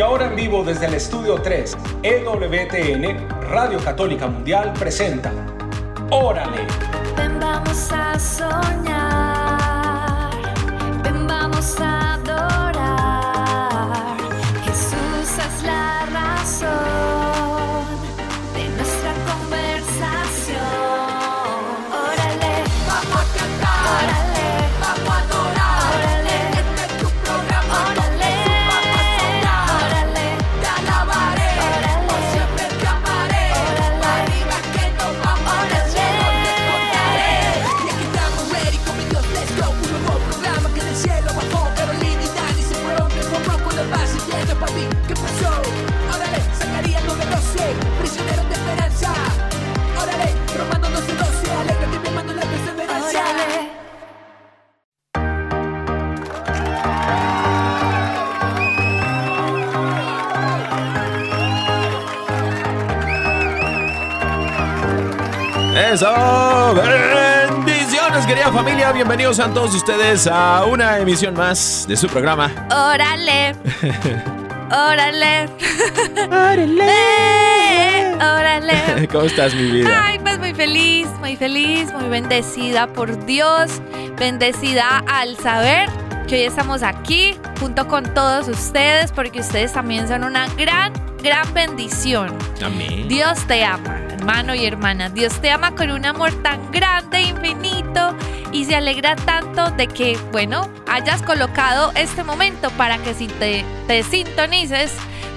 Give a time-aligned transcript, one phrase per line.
[0.00, 5.30] Y ahora en vivo desde el estudio 3, EWTN, Radio Católica Mundial presenta
[6.08, 6.66] Órale.
[65.90, 66.06] Eso,
[67.66, 72.52] bendiciones querida familia, bienvenidos a todos ustedes a una emisión más de su programa.
[72.70, 73.56] Órale.
[74.70, 75.48] Órale.
[76.28, 78.14] Órale.
[78.14, 79.08] Órale.
[79.12, 80.04] ¿Cómo estás mi vida?
[80.04, 83.82] Ay, pues muy feliz, muy feliz, muy bendecida por Dios,
[84.16, 85.90] bendecida al saber
[86.28, 91.52] que hoy estamos aquí junto con todos ustedes porque ustedes también son una gran, gran
[91.52, 92.32] bendición.
[92.64, 93.08] Amén.
[93.08, 93.98] Dios te ama,
[94.30, 95.08] hermano y hermana.
[95.08, 98.14] Dios te ama con un amor tan grande, infinito,
[98.52, 103.64] y se alegra tanto de que, bueno, hayas colocado este momento para que si te,
[103.88, 104.92] te sintonices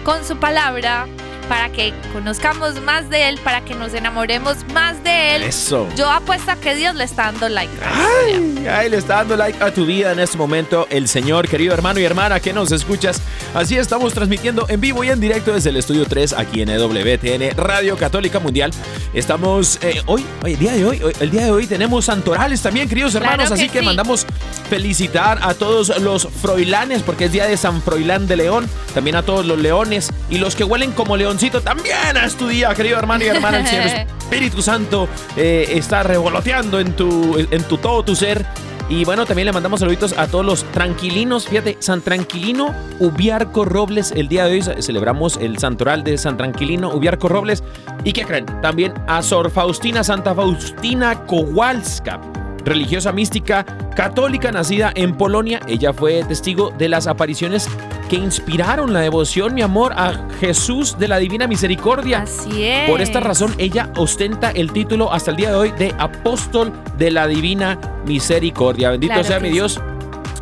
[0.06, 1.08] con su palabra,
[1.50, 5.44] para que conozcamos más de Él, para que nos enamoremos más de Él.
[5.44, 5.88] Eso.
[5.96, 7.72] Yo apuesto a que Dios le está dando like.
[7.84, 11.74] Ay, ay, le está dando like a tu vida en este momento el Señor, querido
[11.74, 13.22] hermano y hermana que nos escuchas.
[13.54, 17.56] Así estamos transmitiendo en vivo y en directo desde el estudio 3 aquí en EWTN
[17.58, 18.72] Radio Católica Mundial.
[19.14, 22.62] Estamos eh, hoy, hoy, el día de hoy, hoy- el día de hoy tenemos santorales
[22.62, 23.86] también, queridos Claro hermanos, que así que sí.
[23.86, 24.26] mandamos
[24.70, 29.24] felicitar a todos los froilanes porque es día de San Froilán de León, también a
[29.24, 33.28] todos los leones y los que huelen como también es tu día, querido hermano y
[33.28, 33.86] hermana, el Señor
[34.20, 38.46] Espíritu Santo eh, está revoloteando en tu, en tu todo tu ser.
[38.90, 41.48] Y bueno, también le mandamos saluditos a todos los tranquilinos.
[41.48, 44.12] Fíjate, San Tranquilino Ubiarco Robles.
[44.12, 47.64] El día de hoy ce- celebramos el santoral de San Tranquilino Ubiarco Robles.
[48.04, 48.46] ¿Y qué creen?
[48.62, 52.20] También a Sor Faustina Santa Faustina Kowalska,
[52.66, 53.66] religiosa mística
[53.96, 55.60] católica nacida en Polonia.
[55.68, 57.68] Ella fue testigo de las apariciones
[58.10, 62.24] que inspiraron la devoción, mi amor, a Jesús de la Divina Misericordia.
[62.24, 62.90] Así es.
[62.90, 67.12] Por esta razón, ella ostenta el título hasta el día de hoy de apóstol de
[67.12, 68.92] la divina misericordia.
[68.92, 69.80] Bendito Claro sea mi Dios.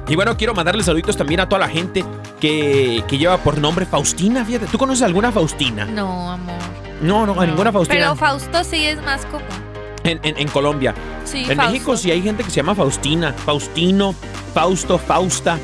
[0.07, 2.03] Y bueno, quiero mandarle saluditos también a toda la gente
[2.39, 4.43] que, que lleva por nombre Faustina.
[4.43, 5.85] Fíjate, ¿tú conoces alguna Faustina?
[5.85, 6.57] No, amor.
[7.01, 7.99] No, no, a ninguna Faustina.
[7.99, 9.70] Pero Fausto sí es más común.
[10.03, 10.93] En, en- en Colombia.
[11.25, 11.71] Sí, en Fausto.
[11.71, 14.13] México sí hay gente que se llama Faustina, Faustino,
[14.53, 15.57] Fausto, Fausta.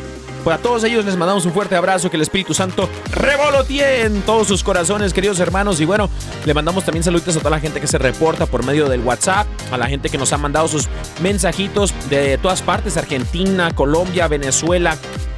[0.43, 4.21] Pues a todos ellos les mandamos un fuerte abrazo, que el Espíritu Santo revolotee en
[4.21, 5.81] todos sus corazones, queridos hermanos.
[5.81, 6.09] Y bueno,
[6.45, 9.45] le mandamos también saludos a toda la gente que se reporta por medio del WhatsApp,
[9.71, 10.87] a la gente que nos ha mandado sus
[11.21, 14.95] mensajitos de todas partes, Argentina, Colombia, Venezuela,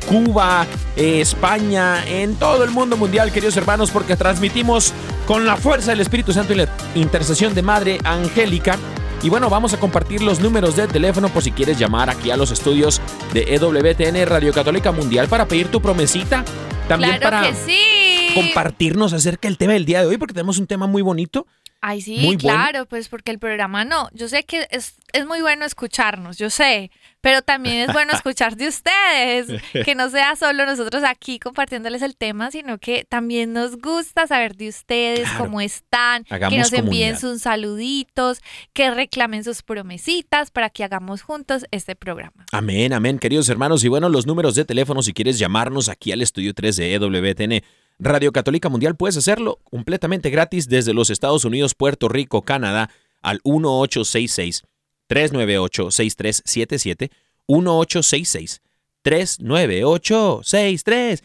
[0.08, 4.94] Cuba, eh, España, en todo el mundo mundial, queridos hermanos, porque transmitimos
[5.30, 8.80] con la fuerza del Espíritu Santo y la intercesión de Madre Angélica.
[9.22, 12.36] Y bueno, vamos a compartir los números de teléfono por si quieres llamar aquí a
[12.36, 13.00] los estudios
[13.32, 16.44] de EWTN Radio Católica Mundial para pedir tu promesita.
[16.88, 18.32] También Claro para que sí.
[18.34, 21.46] compartirnos acerca del tema del día de hoy, porque tenemos un tema muy bonito.
[21.80, 22.40] Ay, sí, Muy bueno.
[22.58, 24.10] claro, pues porque el programa no.
[24.14, 26.90] Yo sé que es, es muy bueno escucharnos, yo sé,
[27.22, 29.48] pero también es bueno escuchar de ustedes,
[29.86, 34.56] que no sea solo nosotros aquí compartiéndoles el tema, sino que también nos gusta saber
[34.56, 35.46] de ustedes, Claro.
[35.46, 37.20] cómo están, que nos envíen comunidad.
[37.20, 38.40] sus saluditos,
[38.74, 42.46] que reclamen sus promesitas para que hagamos juntos este programa.
[42.52, 43.84] Amén, amén, queridos hermanos.
[43.84, 47.64] Y bueno, los números de teléfono, si quieres llamarnos aquí al estudio 3 de EWTN
[48.00, 52.90] Radio Católica Mundial, puedes hacerlo completamente gratis desde los Estados Unidos, Puerto Rico, Canadá,
[53.22, 54.64] al 1866
[55.10, 57.10] 398 6377
[57.48, 58.62] 1866
[59.02, 61.24] 398 7, 7.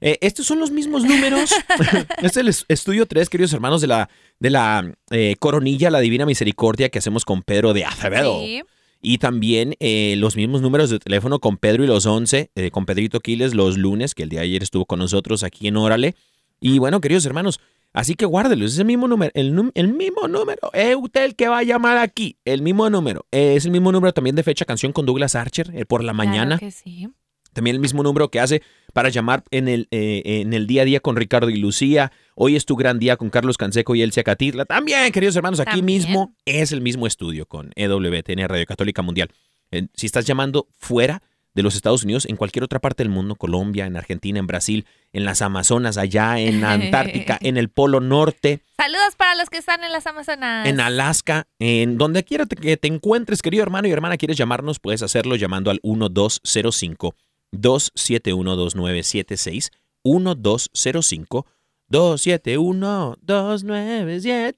[0.00, 1.52] Eh, estos son los mismos números.
[1.52, 4.08] este es el es- estudio 3, queridos hermanos, de la,
[4.38, 8.40] de la eh, coronilla, la Divina Misericordia que hacemos con Pedro de Acevedo.
[8.40, 8.62] Sí.
[9.02, 12.86] Y también eh, los mismos números de teléfono con Pedro y los 11, eh, con
[12.86, 16.14] Pedrito Quiles los lunes, que el día de ayer estuvo con nosotros aquí en Órale.
[16.60, 17.58] Y bueno, queridos hermanos,
[17.92, 21.36] así que guárdelos, es el mismo número, el, num- el mismo número, es usted el
[21.36, 23.26] que va a llamar aquí, el mismo número.
[23.32, 26.12] Eh, es el mismo número también de fecha canción con Douglas Archer eh, por la
[26.12, 26.58] mañana.
[26.58, 27.08] Que sí.
[27.52, 28.62] También el mismo número que hace
[28.94, 32.10] para llamar en el, eh, en el día a día con Ricardo y Lucía.
[32.34, 34.64] Hoy es tu gran día con Carlos Canseco y Elcia Catitla.
[34.64, 35.84] También, queridos hermanos, aquí También.
[36.00, 39.28] mismo es el mismo estudio con EWTN Radio Católica Mundial.
[39.70, 41.22] Eh, Si estás llamando fuera
[41.54, 44.86] de los Estados Unidos, en cualquier otra parte del mundo, Colombia, en Argentina, en Brasil,
[45.12, 49.58] en las Amazonas, allá en la Antártica, en el Polo Norte, Saludos para los que
[49.58, 50.66] están en las Amazonas.
[50.66, 54.80] en Alaska, en donde quiera te- que te encuentres, querido hermano y hermana, quieres llamarnos,
[54.80, 57.14] puedes hacerlo llamando al 1205
[57.52, 59.70] 271 2976
[60.04, 61.46] 1205
[61.88, 64.54] 271 2976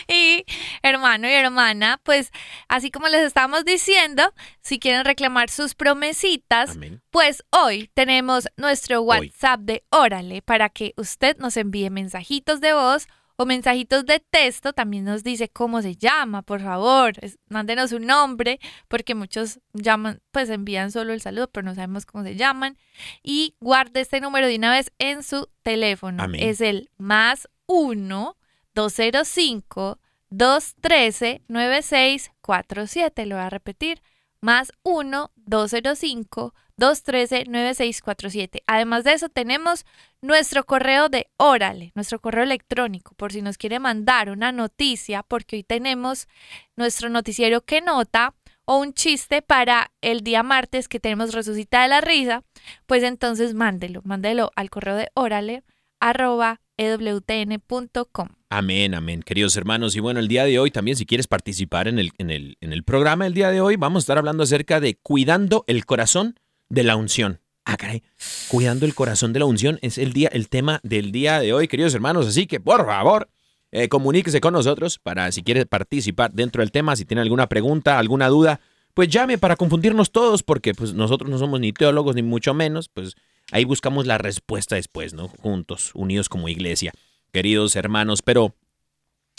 [0.08, 0.44] Y
[0.82, 2.30] hermano y hermana, pues
[2.68, 7.00] así como les estamos diciendo, si quieren reclamar sus promesitas, Amén.
[7.10, 9.28] pues hoy tenemos nuestro Hoy.
[9.28, 14.72] WhatsApp de Órale para que usted nos envíe mensajitos de voz o mensajitos de texto.
[14.74, 17.14] También nos dice cómo se llama, por favor.
[17.20, 22.04] es- mándenos un nombre, porque muchos llaman, pues envían solo el saludo, pero no sabemos
[22.06, 22.76] cómo se llaman.
[23.22, 26.22] Y guarde este número de una vez en su teléfono.
[26.22, 26.42] Amén.
[26.48, 28.36] Es el más 1
[28.74, 29.98] 205
[30.30, 33.26] 213 9647.
[33.26, 34.02] Lo voy a repetir.
[34.40, 38.62] Más 1 205 213 9647.
[38.66, 39.86] Además de eso, tenemos
[40.20, 45.56] nuestro correo de Órale, nuestro correo electrónico, por si nos quiere mandar una noticia, porque
[45.56, 46.28] hoy tenemos
[46.76, 48.34] nuestro noticiero que nota
[48.64, 52.42] o un chiste para el día martes que tenemos Resucita de la Risa,
[52.86, 55.62] pues entonces mándelo, mándelo al correo de Órale
[56.00, 58.28] arroba ewtn.com.
[58.50, 59.96] Amén, amén, queridos hermanos.
[59.96, 62.72] Y bueno, el día de hoy también, si quieres participar en el, en el, en
[62.72, 66.38] el programa, el día de hoy vamos a estar hablando acerca de cuidando el corazón
[66.68, 67.40] de la unción.
[67.64, 68.02] Ah, caray.
[68.48, 71.66] Cuidando el corazón de la unción es el día, el tema del día de hoy,
[71.66, 72.26] queridos hermanos.
[72.26, 73.28] Así que, por favor,
[73.72, 77.98] eh, comuníquese con nosotros para si quiere participar dentro del tema, si tiene alguna pregunta,
[77.98, 78.60] alguna duda,
[78.92, 82.88] pues llame para confundirnos todos, porque pues nosotros no somos ni teólogos ni mucho menos,
[82.88, 83.16] pues
[83.50, 85.28] ahí buscamos la respuesta después, ¿no?
[85.28, 86.92] Juntos, unidos como iglesia,
[87.32, 88.22] queridos hermanos.
[88.22, 88.54] Pero,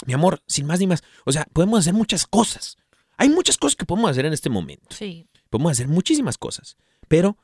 [0.05, 2.77] mi amor, sin más ni más, o sea, podemos hacer muchas cosas.
[3.17, 4.87] Hay muchas cosas que podemos hacer en este momento.
[4.95, 5.27] Sí.
[5.49, 7.37] Podemos hacer muchísimas cosas, pero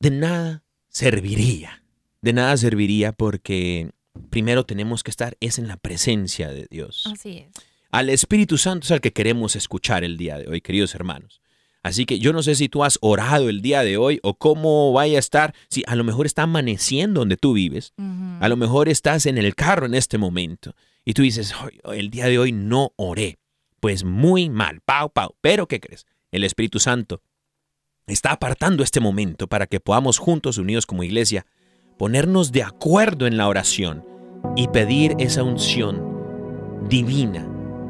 [0.00, 1.84] de nada serviría.
[2.20, 3.92] De nada serviría porque
[4.30, 7.04] primero tenemos que estar es en la presencia de Dios.
[7.06, 7.50] Así es.
[7.90, 11.40] Al Espíritu Santo es al que queremos escuchar el día de hoy, queridos hermanos.
[11.82, 14.92] Así que yo no sé si tú has orado el día de hoy o cómo
[14.92, 17.94] vaya a estar, si a lo mejor está amaneciendo donde tú vives,
[18.40, 22.10] a lo mejor estás en el carro en este momento y tú dices, "Ay, el
[22.10, 23.38] día de hoy no oré.
[23.80, 25.34] Pues muy mal, pau, pau.
[25.40, 26.04] Pero ¿qué crees?
[26.32, 27.22] El Espíritu Santo
[28.06, 31.46] está apartando este momento para que podamos juntos, unidos como iglesia,
[31.96, 34.04] ponernos de acuerdo en la oración
[34.56, 36.02] y pedir esa unción
[36.88, 37.46] divina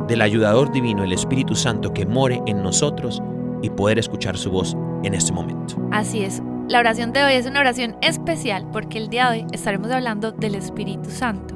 [0.06, 3.22] del ayudador divino, el Espíritu Santo, que more en nosotros
[3.62, 5.76] y poder escuchar su voz en este momento.
[5.90, 6.42] Así es.
[6.68, 10.32] La oración de hoy es una oración especial porque el día de hoy estaremos hablando
[10.32, 11.54] del Espíritu Santo.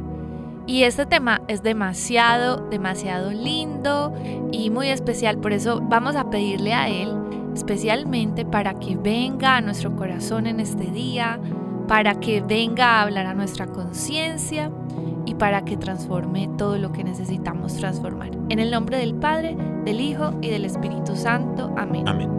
[0.67, 4.15] Y este tema es demasiado, demasiado lindo
[4.53, 5.39] y muy especial.
[5.39, 7.11] Por eso vamos a pedirle a Él
[7.55, 11.39] especialmente para que venga a nuestro corazón en este día,
[11.89, 14.71] para que venga a hablar a nuestra conciencia
[15.27, 18.31] y para que transforme todo lo que necesitamos transformar.
[18.49, 21.73] En el nombre del Padre, del Hijo y del Espíritu Santo.
[21.77, 22.09] Amén.
[22.09, 22.31] Amén.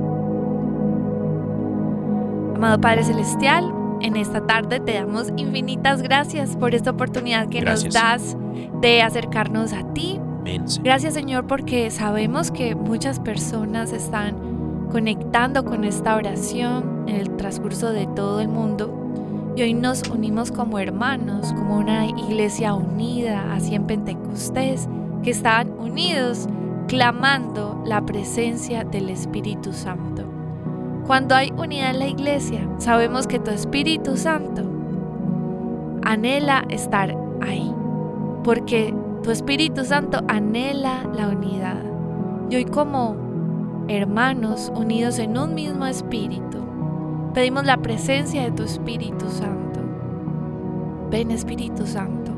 [2.56, 7.94] Amado Padre Celestial, en esta tarde te damos infinitas gracias por esta oportunidad que Gracias.
[7.94, 8.38] nos das
[8.82, 10.20] de acercarnos a ti.
[10.40, 10.86] Amén, Señor.
[10.86, 17.92] Gracias Señor porque sabemos que muchas personas están conectando con esta oración en el transcurso
[17.92, 19.03] de todo el mundo
[19.56, 24.88] y hoy nos unimos como hermanos, como una iglesia unida, así en Pentecostés,
[25.22, 26.48] que están unidos
[26.88, 30.24] clamando la presencia del Espíritu Santo.
[31.06, 34.64] Cuando hay unidad en la iglesia, sabemos que tu Espíritu Santo
[36.04, 37.72] anhela estar ahí,
[38.44, 41.84] porque tu Espíritu Santo anhela la unidad.
[42.50, 43.16] Y hoy como
[43.88, 46.63] hermanos unidos en un mismo espíritu,
[47.34, 49.80] pedimos la presencia de tu Espíritu Santo.
[51.10, 52.32] Ven Espíritu Santo,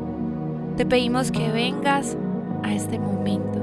[0.78, 2.18] te pedimos que vengas
[2.64, 3.62] a este momento,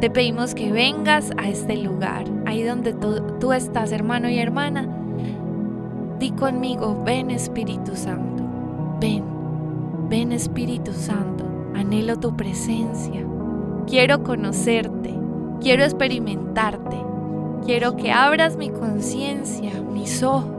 [0.00, 4.88] te pedimos que vengas a este lugar, ahí donde tú, estás, hermano y hermana.
[6.18, 8.42] Di conmigo, ven Espíritu Santo,
[9.00, 9.24] ven,
[10.08, 13.22] ven Espíritu Santo, anhelo tu presencia,
[13.86, 15.14] quiero conocerte,
[15.60, 16.96] quiero experimentarte,
[17.66, 20.53] quiero que abras mi conciencia, mis ojos,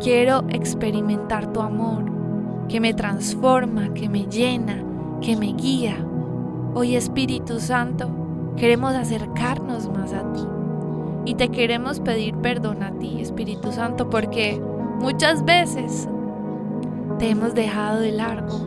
[0.00, 2.04] quiero experimentar tu amor,
[2.68, 4.82] que me transforma, que me llena,
[5.20, 5.96] que me guía.
[6.74, 8.10] Hoy Espíritu Santo,
[8.56, 10.42] queremos acercarnos más a ti.
[11.24, 14.60] Y te queremos pedir perdón a ti, Espíritu Santo, porque
[15.00, 16.08] muchas veces
[17.18, 18.58] te hemos dejado de largo.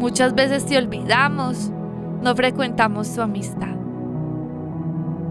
[0.00, 1.70] Muchas veces te olvidamos,
[2.22, 3.76] no frecuentamos tu amistad.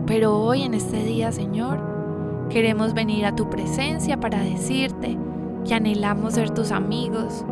[0.08, 1.80] Pero hoy en este día, Señor,
[2.50, 5.18] queremos venir a tu presencia para decirte
[5.65, 7.43] que anhelamos ser tus amigos,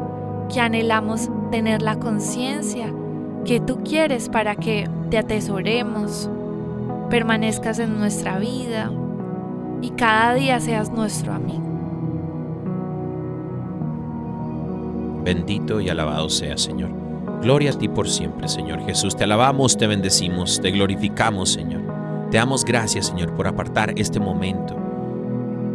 [0.54, 2.94] que anhelamos tener la conciencia
[3.46, 6.30] que tú quieres para que te atesoremos,
[7.10, 8.92] permanezcas en nuestra vida
[9.82, 11.62] y cada día seas nuestro amigo.
[15.24, 16.92] Bendito y alabado sea, Señor.
[17.42, 19.16] Gloria a ti por siempre, Señor Jesús.
[19.16, 21.82] Te alabamos, te bendecimos, te glorificamos, Señor.
[22.30, 24.83] Te damos gracias, Señor, por apartar este momento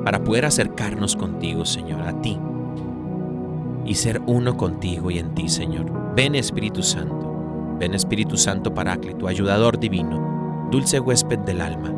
[0.09, 2.41] para poder acercarnos contigo, Señor, a ti
[3.85, 6.15] y ser uno contigo y en ti, Señor.
[6.17, 11.93] Ven Espíritu Santo, ven Espíritu Santo Paráclito, ayudador divino, dulce huésped del alma.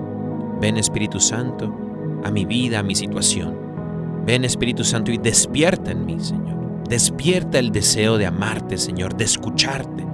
[0.61, 1.73] Ven Espíritu Santo
[2.25, 3.57] a mi vida, a mi situación.
[4.27, 6.83] Ven Espíritu Santo y despierta en mí, Señor.
[6.89, 10.05] Despierta el deseo de amarte, Señor, de escucharte.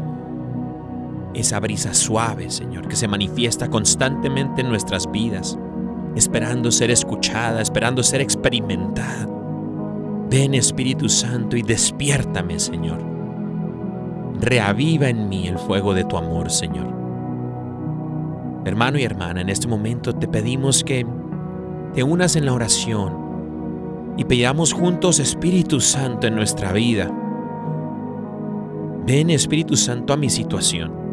[1.33, 5.59] Esa brisa suave, Señor, que se manifiesta constantemente en nuestras vidas,
[6.17, 9.29] esperando ser escuchada, esperando ser experimentada.
[10.31, 12.99] Ven Espíritu Santo y despiértame, Señor.
[14.41, 16.87] Reaviva en mí el fuego de tu amor, Señor.
[18.65, 21.07] Hermano y hermana, en este momento te pedimos que
[21.95, 27.11] te unas en la oración y pidamos juntos Espíritu Santo en nuestra vida.
[29.07, 31.06] Ven Espíritu Santo a mi situación.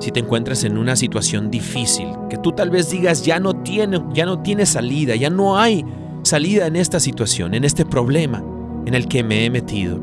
[0.00, 4.02] Si te encuentras en una situación difícil, que tú tal vez digas ya no tiene,
[4.14, 5.84] ya no tiene salida, ya no hay
[6.22, 8.42] salida en esta situación, en este problema
[8.86, 10.00] en el que me he metido.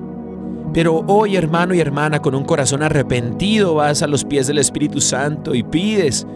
[0.72, 5.01] Pero hoy, hermano y hermana, con un corazón arrepentido, vas a los pies del Espíritu
[5.01, 6.27] Santo y pides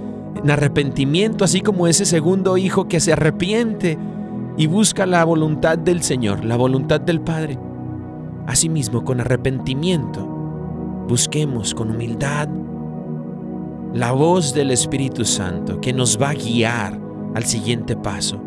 [0.43, 3.95] en arrepentimiento, así como ese segundo hijo que se arrepiente
[4.57, 7.59] y busca la voluntad del Señor, la voluntad del Padre.
[8.47, 10.25] Asimismo, con arrepentimiento,
[11.07, 12.49] busquemos con humildad
[13.93, 16.99] la voz del Espíritu Santo que nos va a guiar
[17.35, 18.41] al siguiente paso.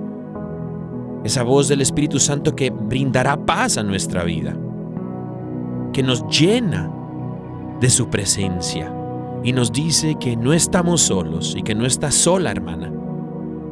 [1.23, 4.57] Esa voz del Espíritu Santo que brindará paz a nuestra vida,
[5.93, 6.91] que nos llena
[7.81, 8.93] de su presencia
[9.43, 12.93] y nos dice que no estamos solos y que no estás sola, hermana.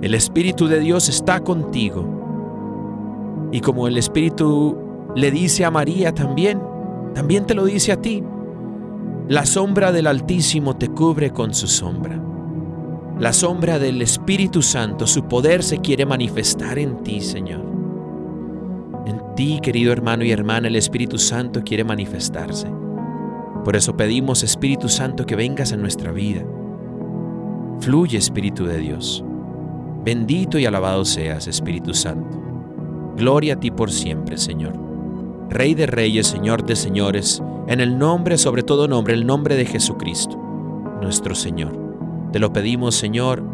[0.02, 3.49] El Espíritu de Dios está contigo.
[3.52, 4.76] Y como el Espíritu
[5.14, 6.61] le dice a María también,
[7.14, 8.23] también te lo dice a ti.
[9.32, 12.22] La sombra del Altísimo te cubre con su sombra.
[13.18, 17.64] La sombra del Espíritu Santo, su poder se quiere manifestar en ti, Señor.
[19.06, 22.66] En ti, querido hermano y hermana, el Espíritu Santo quiere manifestarse.
[23.64, 26.44] Por eso pedimos, Espíritu Santo, que vengas a nuestra vida.
[27.80, 29.24] Fluye, Espíritu de Dios.
[30.04, 32.38] Bendito y alabado seas, Espíritu Santo.
[33.16, 34.91] Gloria a ti por siempre, Señor.
[35.52, 39.66] Rey de reyes, Señor de señores, en el nombre, sobre todo nombre, el nombre de
[39.66, 40.38] Jesucristo,
[41.02, 41.78] nuestro Señor.
[42.32, 43.44] Te lo pedimos, Señor,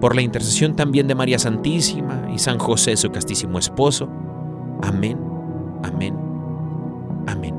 [0.00, 4.08] por la intercesión también de María Santísima y San José, su castísimo esposo.
[4.82, 5.16] Amén,
[5.84, 6.18] amén,
[7.28, 7.54] amén.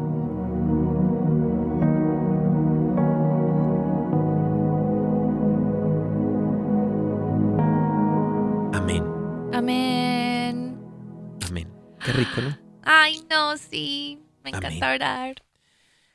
[8.74, 9.04] Amén,
[9.54, 10.78] Amén.
[11.48, 11.68] amén.
[12.04, 12.69] Qué rico, ¿no?
[12.84, 14.20] Ay, no, sí.
[14.44, 14.64] Me Amén.
[14.64, 15.44] encanta orar.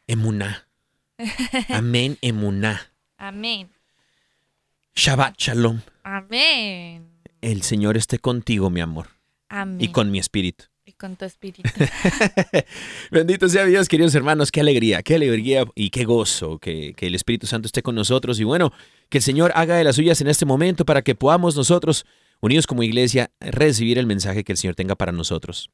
[0.07, 0.67] Emuná.
[1.69, 2.93] Amén, emuná.
[3.17, 3.71] Amén.
[4.95, 5.81] Shabbat shalom.
[6.03, 7.07] Amén.
[7.41, 9.09] El Señor esté contigo, mi amor,
[9.49, 9.81] Amén.
[9.81, 10.65] y con mi espíritu.
[10.87, 11.63] Y con tu espíritu.
[13.11, 17.15] Bendito sea Dios, queridos hermanos, qué alegría, qué alegría y qué gozo que, que el
[17.15, 18.39] Espíritu Santo esté con nosotros.
[18.39, 18.71] Y bueno,
[19.09, 22.05] que el Señor haga de las suyas en este momento para que podamos nosotros,
[22.41, 25.71] unidos como iglesia, recibir el mensaje que el Señor tenga para nosotros.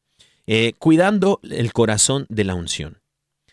[0.53, 3.01] Eh, cuidando el corazón de la unción.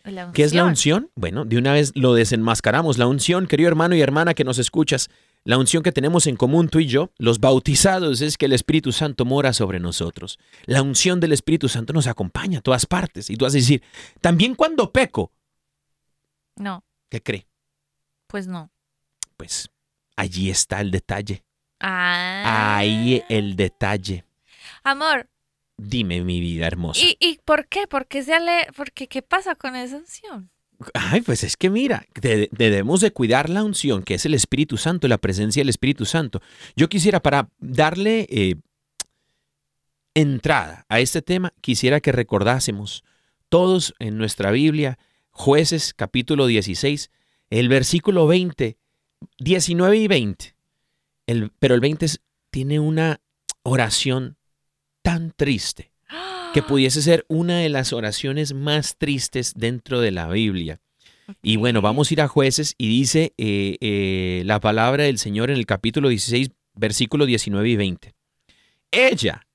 [0.03, 1.03] La ¿Qué es la unción.
[1.03, 1.11] unción?
[1.15, 2.97] Bueno, de una vez lo desenmascaramos.
[2.97, 5.09] La unción, querido hermano y hermana que nos escuchas,
[5.43, 8.91] la unción que tenemos en común tú y yo, los bautizados, es que el Espíritu
[8.91, 10.39] Santo mora sobre nosotros.
[10.65, 13.29] La unción del Espíritu Santo nos acompaña a todas partes.
[13.29, 13.83] Y tú vas a decir,
[14.19, 15.31] también cuando peco,
[16.55, 17.45] No, ¿qué cree?
[18.25, 18.71] pues no.
[19.35, 19.69] Pues
[20.15, 21.43] Allí está el detalle.
[21.79, 22.77] Ah.
[22.77, 24.25] Ahí el detalle.
[24.83, 25.29] Amor,
[25.77, 26.99] Dime, mi vida hermosa.
[27.01, 27.87] ¿y, y por qué?
[27.87, 28.67] ¿Por qué se ale...
[28.75, 30.49] Porque, ¿qué pasa con esa unción?
[30.93, 34.77] Ay, pues es que mira, de- debemos de cuidar la unción, que es el Espíritu
[34.77, 36.41] Santo, la presencia del Espíritu Santo.
[36.75, 38.55] Yo quisiera, para darle eh,
[40.13, 43.03] entrada a este tema, quisiera que recordásemos
[43.49, 44.97] todos en nuestra Biblia,
[45.31, 47.11] jueces capítulo 16,
[47.49, 48.77] el versículo 20,
[49.39, 50.55] 19 y 20.
[51.27, 53.21] El- pero el 20 es- tiene una
[53.63, 54.37] oración
[55.07, 55.93] tan triste
[56.53, 60.81] que pudiese ser una de las oraciones más tristes dentro de la Biblia.
[61.41, 65.49] Y bueno, vamos a ir a jueces y dice eh, eh, la palabra del Señor
[65.49, 68.13] en el capítulo 16, versículo 19 y 20.
[68.91, 69.47] Ella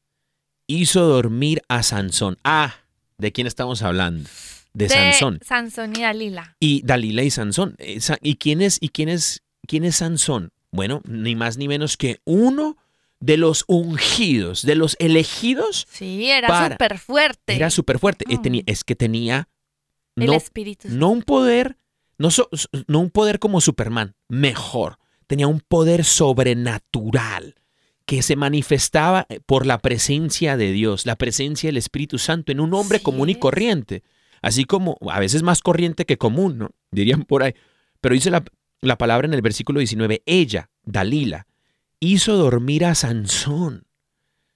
[0.67, 2.39] hizo dormir a Sansón.
[2.45, 2.77] Ah,
[3.19, 4.31] ¿de quién estamos hablando?
[4.73, 5.39] De, Sansón.
[5.45, 6.57] Sansón y Dalila.
[6.61, 7.77] Y Dalila y Sansón.
[8.01, 10.51] Sa- ¿Y quién es, y quién es, quién es Sansón?
[10.71, 12.79] Bueno, ni más ni menos que uno
[13.23, 15.87] de los ungidos, de los elegidos.
[15.91, 17.55] Sí, era súper fuerte.
[17.55, 18.25] Era súper fuerte.
[18.29, 18.43] Mm.
[18.43, 19.49] tenía- es que tenía
[20.17, 21.79] el no, Espíritu no un poder,
[22.19, 22.51] no, so-
[22.89, 24.99] no un poder como Superman, mejor.
[25.27, 27.55] Tenía un poder sobrenatural
[28.05, 32.61] que se manifestaba eh, por la presencia de Dios, la presencia del Espíritu Santo en
[32.61, 34.03] un hombre común y corriente.
[34.43, 36.71] Así como a veces más corriente que común, ¿no?
[36.91, 37.55] Dirían por ahí.
[38.01, 38.43] Pero dice la,
[38.81, 41.47] la palabra en el versículo 19, ella, Dalila,
[42.11, 43.85] hizo dormir a Sansón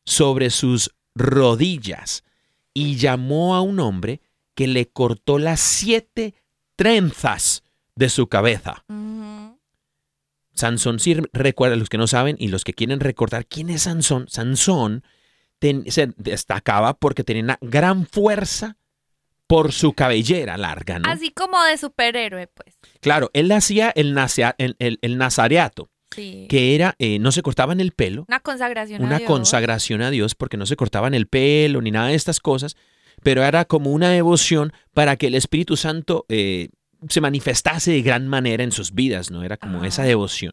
[0.04, 2.24] sobre sus rodillas
[2.74, 4.20] y llamó a un hombre
[4.54, 6.34] que le cortó las siete
[6.76, 7.62] trenzas
[7.94, 8.84] de su cabeza.
[10.54, 14.26] Sansón, sí recuerda, los que no saben y los que quieren recordar quién es Sansón,
[14.28, 15.04] Sansón
[15.58, 18.76] ten- se destacaba porque tenía una gran fuerza
[19.46, 21.08] por su cabellera larga, ¿no?
[21.10, 22.76] Así como de superhéroe, pues.
[23.00, 26.46] Claro, él hacía el, nasea- el, el- el nazareato, Sí.
[26.48, 29.28] que era, eh, no se cortaban el pelo, Una consagración a una Dios.
[29.28, 32.74] consagración a Dios porque no se cortaban el pelo ni nada de estas cosas,
[33.22, 36.70] pero era como una devoción para que el Espíritu Santo eh,
[37.08, 39.44] se manifestase de gran manera en sus vidas, ¿no?
[39.44, 39.86] Era como Ah.
[39.86, 40.52] esa devoción.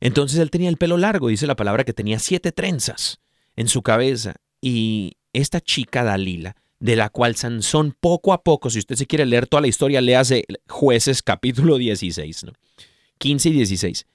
[0.00, 3.20] Entonces él tenía el pelo largo, dice la palabra que tenía siete trenzas
[3.56, 8.80] en su cabeza y esta chica Dalila, de la cual Sansón poco a poco, si
[8.80, 12.52] usted se quiere leer toda la historia, léase jueces capítulo 16, ¿no?
[13.18, 14.06] 15 y 16.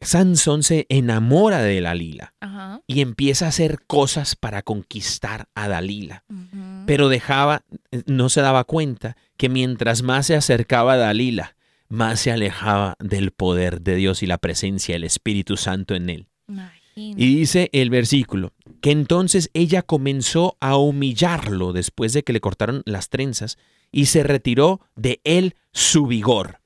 [0.00, 2.82] Sansón se enamora de Dalila Ajá.
[2.86, 6.24] y empieza a hacer cosas para conquistar a Dalila.
[6.86, 7.64] Pero dejaba,
[8.06, 11.56] no se daba cuenta que mientras más se acercaba a Dalila,
[11.88, 16.28] más se alejaba del poder de Dios y la presencia del Espíritu Santo en él.
[16.46, 17.22] Imagínate.
[17.22, 22.82] Y dice el versículo, que entonces ella comenzó a humillarlo después de que le cortaron
[22.86, 23.58] las trenzas
[23.92, 26.60] y se retiró de él su vigor.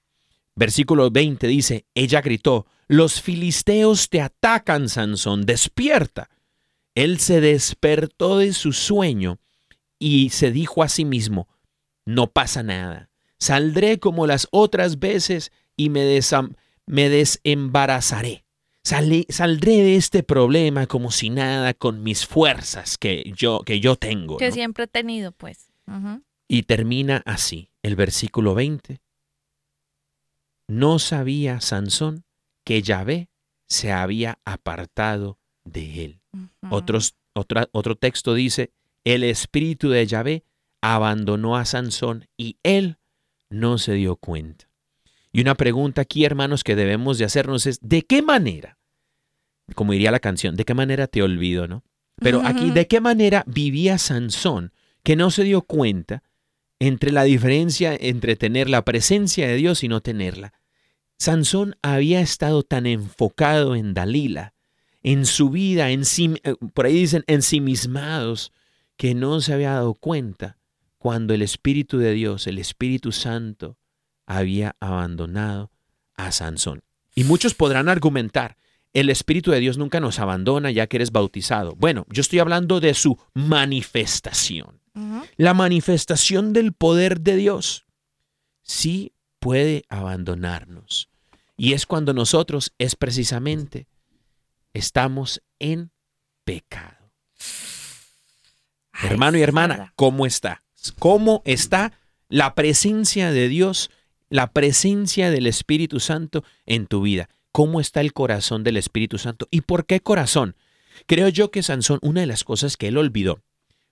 [0.55, 6.31] Versículo 20 dice, ella gritó, los filisteos te atacan, Sansón, despierta.
[6.95, 9.39] Él se despertó de su sueño
[9.99, 11.49] y se dijo a sí mismo,
[12.05, 16.05] no pasa nada, saldré como las otras veces y me,
[16.87, 18.45] desembarazaré.
[18.83, 24.37] Saldré de este problema como si nada con mis fuerzas que yo, que yo tengo.
[24.39, 24.55] que ¿no?
[24.55, 25.73] siempre he tenido, pues.
[26.49, 29.01] Y termina así, el versículo 20.
[30.67, 32.25] No sabía Sansón
[32.65, 33.29] que Yahvé
[33.69, 36.21] se había apartado de él.
[36.33, 36.49] Ujú.
[36.75, 38.73] Otros, otra- otro texto dice,
[39.05, 40.45] el espíritu de Yahvé
[40.81, 42.99] abandonó a Sansón y él
[43.51, 44.69] no se dio cuenta.
[45.33, 48.79] Y una pregunta aquí, hermanos, que debemos de hacernos es, ¿de qué manera?
[49.75, 51.85] Como diría la canción, ¿de qué manera te olvido, no?
[52.17, 54.73] Pero aquí, ¿de qué manera vivía Sansón
[55.03, 56.23] que no se dio cuenta
[56.79, 60.53] entre la diferencia entre tener la presencia de Dios y no tenerla?
[61.19, 64.55] Sansón había estado tan enfocado en Dalila,
[65.03, 68.53] en su vida, en sí, eh, por ahí dicen ensimismados,
[68.97, 70.59] que no se había dado cuenta
[70.99, 73.77] cuando el Espíritu de Dios, el Espíritu Santo,
[74.27, 75.73] había abandonado
[76.15, 76.83] a Sansón.
[77.15, 78.57] Y muchos podrán argumentar,
[78.93, 81.75] el Espíritu de Dios nunca nos abandona ya que eres bautizado.
[81.77, 84.81] Bueno, yo estoy hablando de su manifestación.
[85.37, 87.87] La manifestación del poder de Dios
[88.63, 89.12] sí
[89.43, 91.09] puede abandonarnos.
[91.57, 93.89] Y es cuando nosotros es precisamente
[94.73, 95.91] estamos en
[96.45, 97.11] pecado.
[98.93, 99.93] Ay, Hermano y hermana.
[99.97, 100.63] ¿cómo está?
[101.01, 101.93] ¿Cómo está
[102.29, 103.91] la presencia de Dios,
[104.31, 107.29] la presencia del Espíritu Santo en tu vida?
[107.51, 109.49] ¿Cómo está el corazón del Espíritu Santo?
[109.51, 110.55] ¿Y por qué corazón?
[111.07, 113.43] Creo yo que Sansón, una de las cosas que él olvidó,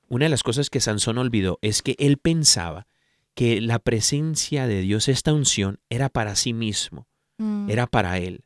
[0.09, 2.87] una de las cosas que Sansón olvidó es que él pensaba
[3.35, 7.07] que la presencia de Dios, esta unción, era para sí mismo,
[7.39, 7.71] Mm.
[7.71, 8.45] era para él.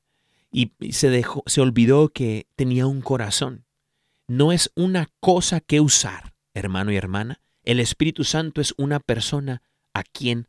[0.57, 3.64] y se dejó, se olvidó que tenía un corazón.
[4.29, 7.40] No es una cosa que usar, hermano y hermana.
[7.64, 9.62] El Espíritu Santo es una persona
[9.94, 10.47] a quien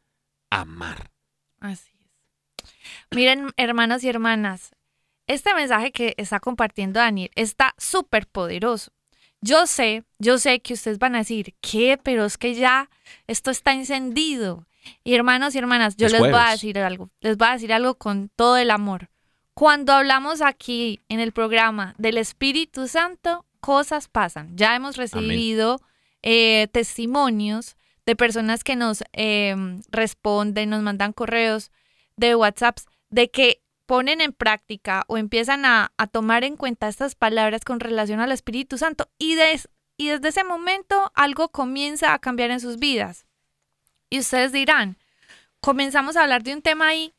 [0.52, 1.10] amar.
[1.60, 2.72] Así es.
[3.10, 4.76] Miren, hermanos y hermanas,
[5.26, 8.92] este mensaje que está compartiendo Daniel está súper poderoso.
[9.46, 12.00] Yo sé, yo sé que ustedes van a decir, ¿qué?
[12.02, 12.90] Pero es que ya
[13.28, 14.66] esto está encendido.
[15.04, 17.72] Y hermanos y hermanas, yo Es les voy a decir algo, les voy a decir
[17.72, 19.12] algo con todo el amor.
[19.54, 24.58] Cuando hablamos aquí en el programa del Espíritu Santo, cosas pasan.
[24.58, 25.80] Ya hemos recibido
[26.24, 27.78] eh, testimonios
[28.08, 29.56] de personas que nos eh,
[29.92, 31.72] responden, nos mandan correos
[32.18, 37.16] de WhatsApps, de que ponen en práctica o empiezan a, a tomar en cuenta estas
[37.16, 42.20] palabras con relación al Espíritu Santo y, des- y desde ese momento algo comienza a
[42.20, 43.26] cambiar en sus vidas.
[44.10, 44.98] Y ustedes dirán,
[45.60, 47.14] comenzamos a hablar de un tema ahí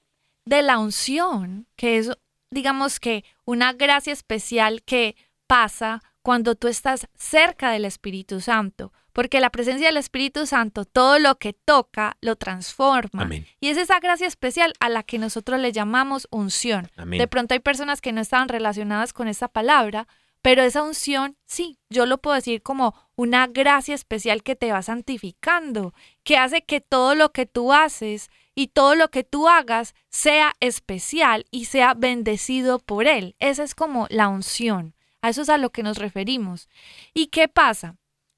[0.44, 2.11] de la unción, que es,
[2.50, 9.40] digamos que, una gracia especial que pasa cuando tú estás cerca del Espíritu Santo, porque
[9.40, 13.22] la presencia del Espíritu Santo, todo lo que toca, lo transforma.
[13.22, 13.46] Amén.
[13.61, 16.90] Y es esa gracia especial a la que nosotros le llamamos unción.
[16.98, 17.18] Amén.
[17.18, 20.07] De pronto hay personas que no estaban relacionadas con esa palabra,
[20.42, 24.83] pero esa unción, sí, yo lo puedo decir como una gracia especial que te va
[24.83, 29.94] santificando, que hace que todo lo que tú haces y todo lo que tú hagas
[30.11, 33.35] sea especial y sea bendecido por Él.
[33.38, 34.94] Esa es como la unción.
[35.22, 36.68] A eso es a lo que nos referimos.
[37.14, 37.96] ¿Y qué pasa?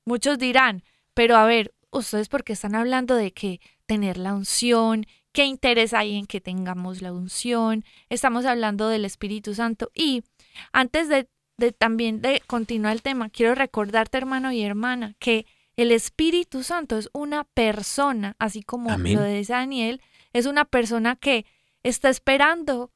[0.09, 5.45] Muchos dirán, pero a ver, ustedes porque están hablando de que tener la unción, qué
[5.45, 9.91] interés hay en que tengamos la unción, estamos hablando del Espíritu Santo.
[9.95, 10.25] Y
[10.73, 15.45] antes de, de también de continuar el tema, quiero recordarte hermano y hermana que
[15.77, 19.17] el Espíritu Santo es una persona, así como Amén.
[19.17, 20.01] lo dice Daniel,
[20.33, 21.45] es una persona que
[21.83, 22.91] está esperando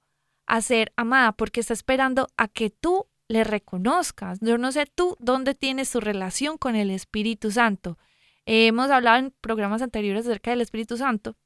[0.46, 4.38] a ser amada porque está esperando a que tú le reconozcas.
[4.40, 7.98] Yo no sé tú dónde tienes tu relación con el Espíritu Santo.
[8.44, 11.36] Eh, hemos hablado en programas anteriores acerca del Espíritu Santo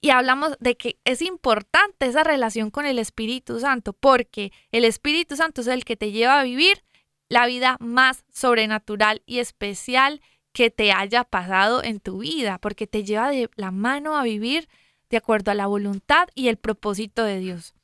[0.00, 5.36] y hablamos de que es importante esa relación con el Espíritu Santo porque el Espíritu
[5.36, 6.84] Santo es el que te lleva a vivir
[7.28, 10.20] la vida más sobrenatural y especial
[10.52, 14.68] que te haya pasado en tu vida, porque te lleva de la mano a vivir
[15.10, 17.75] de acuerdo a la voluntad y el propósito de Dios.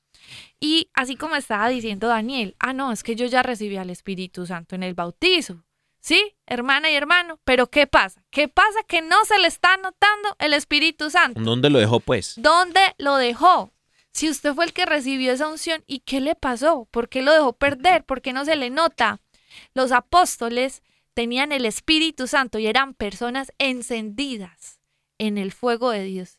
[0.63, 4.47] Y así como estaba diciendo Daniel, ah, no, es que yo ya recibí al Espíritu
[4.47, 5.65] Santo en el bautizo.
[5.99, 8.25] Sí, hermana y hermano, pero ¿qué pasa?
[8.31, 11.41] ¿Qué pasa que no se le está notando el Espíritu Santo?
[11.41, 12.35] ¿Dónde lo dejó, pues?
[12.37, 13.73] ¿Dónde lo dejó?
[14.13, 16.87] Si usted fue el que recibió esa unción, ¿y qué le pasó?
[16.93, 18.05] ¿Por qué lo dejó perder?
[18.05, 19.21] ¿Por qué no se le nota?
[19.75, 24.79] Los apóstoles tenían el Espíritu Santo y eran personas encendidas
[25.19, 26.39] en el fuego de Dios.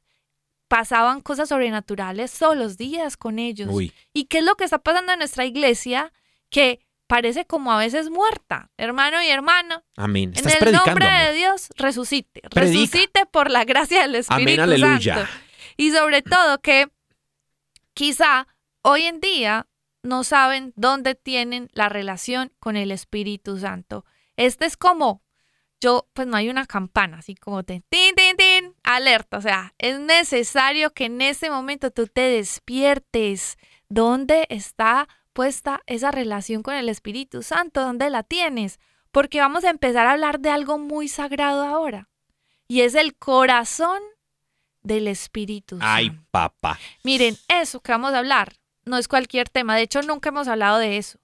[0.74, 3.70] Pasaban cosas sobrenaturales todos los días con ellos.
[3.72, 3.94] Uy.
[4.12, 6.12] ¿Y qué es lo que está pasando en nuestra iglesia?
[6.50, 9.84] Que parece como a veces muerta, hermano y hermana.
[9.98, 10.34] Amén.
[10.36, 11.28] En el predicando, nombre amor.
[11.28, 12.42] de Dios, resucite.
[12.50, 12.82] Predica.
[12.82, 15.16] Resucite por la gracia del Espíritu Amén, aleluya.
[15.16, 15.32] Santo.
[15.78, 16.90] Y sobre todo que
[17.94, 18.48] quizá
[18.82, 19.68] hoy en día
[20.02, 24.06] no saben dónde tienen la relación con el Espíritu Santo.
[24.38, 25.22] Este es como,
[25.84, 29.38] yo, pues no hay una campana, así como te, tin, tin, tin, alerta.
[29.38, 33.58] O sea, es necesario que en ese momento tú te despiertes.
[33.90, 37.82] ¿Dónde está puesta esa relación con el Espíritu Santo?
[37.82, 38.80] ¿Dónde la tienes?
[39.12, 42.10] Porque vamos a empezar a hablar de algo muy sagrado ahora.
[42.70, 44.02] Y es el corazón
[44.84, 45.86] del Espíritu Santo.
[45.86, 46.80] Ay, papá.
[47.04, 48.54] Miren, eso que vamos a hablar
[48.86, 49.76] no es cualquier tema.
[49.76, 51.20] De hecho, nunca hemos hablado de eso.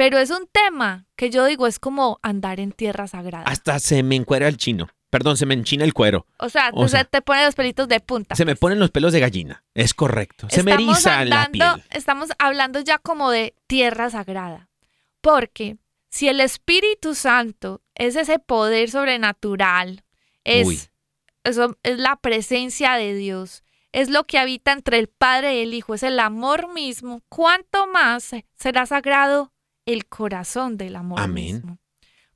[0.00, 3.44] Pero es un tema que yo digo es como andar en tierra sagrada.
[3.44, 4.88] Hasta se me encuera el chino.
[5.10, 6.24] Perdón, se me enchina el cuero.
[6.38, 8.34] O sea, o se sea, te pone los pelitos de punta.
[8.34, 9.62] Se me ponen los pelos de gallina.
[9.74, 10.46] Es correcto.
[10.48, 11.86] Se me eriza la andando- piel.
[11.90, 14.70] Estamos hablando ya como de tierra sagrada.
[15.20, 15.76] Porque
[16.08, 20.04] si el Espíritu Santo es ese poder sobrenatural,
[20.44, 20.90] es,
[21.44, 25.74] eso, es la presencia de Dios, es lo que habita entre el Padre y el
[25.74, 29.52] Hijo, es el amor mismo, ¿cuánto más será sagrado
[29.86, 31.56] el corazón del amor Amén.
[31.56, 31.78] mismo?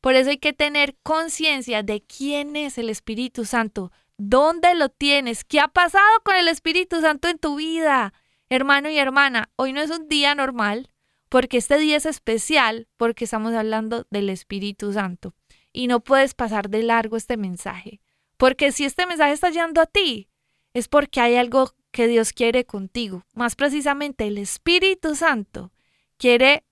[0.01, 5.45] Por eso hay que tener conciencia de quién es el Espíritu Santo, dónde lo tienes,
[5.45, 8.13] qué ha pasado con el Espíritu Santo en tu vida.
[8.51, 10.91] Hermano y hermana, hoy no es un día normal,
[11.31, 15.35] porque este día es especial, porque estamos hablando del Espíritu Santo.
[15.73, 18.01] Y no puedes pasar de largo este mensaje,
[18.37, 20.29] porque si este mensaje está llegando a ti,
[20.75, 23.25] es porque hay algo que Dios quiere contigo.
[23.33, 25.73] Más precisamente, el Espíritu Santo
[26.19, 26.65] quiere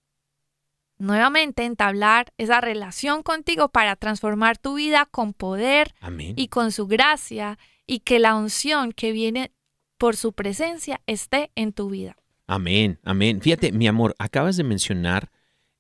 [0.98, 6.35] nuevamente entablar esa relación contigo para transformar tu vida con poder Amén.
[6.37, 9.52] y con su gracia y que la unción que viene
[9.98, 12.16] por su presencia esté en tu vida.
[12.46, 13.40] Amén, amén.
[13.40, 15.31] Fíjate, mi amor, acabas de mencionar,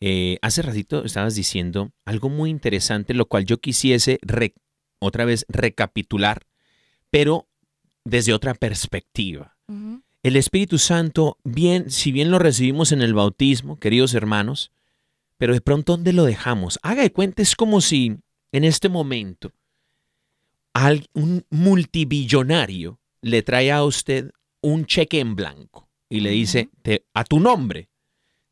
[0.00, 4.18] eh, hace ratito estabas diciendo algo muy interesante, lo cual yo quisiese
[4.98, 6.46] otra vez recapitular,
[7.10, 7.48] pero
[8.04, 9.56] desde otra perspectiva.
[10.22, 14.70] El Espíritu Santo, bien, si bien lo recibimos en el bautismo, queridos hermanos,
[15.42, 16.78] pero de pronto ¿dónde lo dejamos?
[16.84, 18.16] Haga de cuenta, es como si
[18.52, 19.50] en este momento
[21.14, 27.24] un multibillonario le trae a usted un cheque en blanco y le dice, "Te- a
[27.24, 27.88] tu nombre,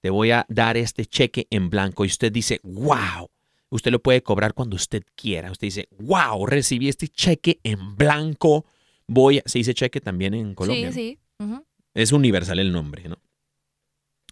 [0.01, 2.05] te voy a dar este cheque en blanco.
[2.05, 3.31] Y usted dice, wow,
[3.69, 5.53] usted lo puede cobrar cuando usted quiera.
[5.53, 8.65] Usted dice, wow, recibí este cheque en blanco.
[9.07, 9.43] Voy a...
[9.47, 10.91] Se dice cheque también en Colombia.
[10.91, 11.55] Sí, sí.
[11.95, 13.17] Es universal el nombre, ¿no?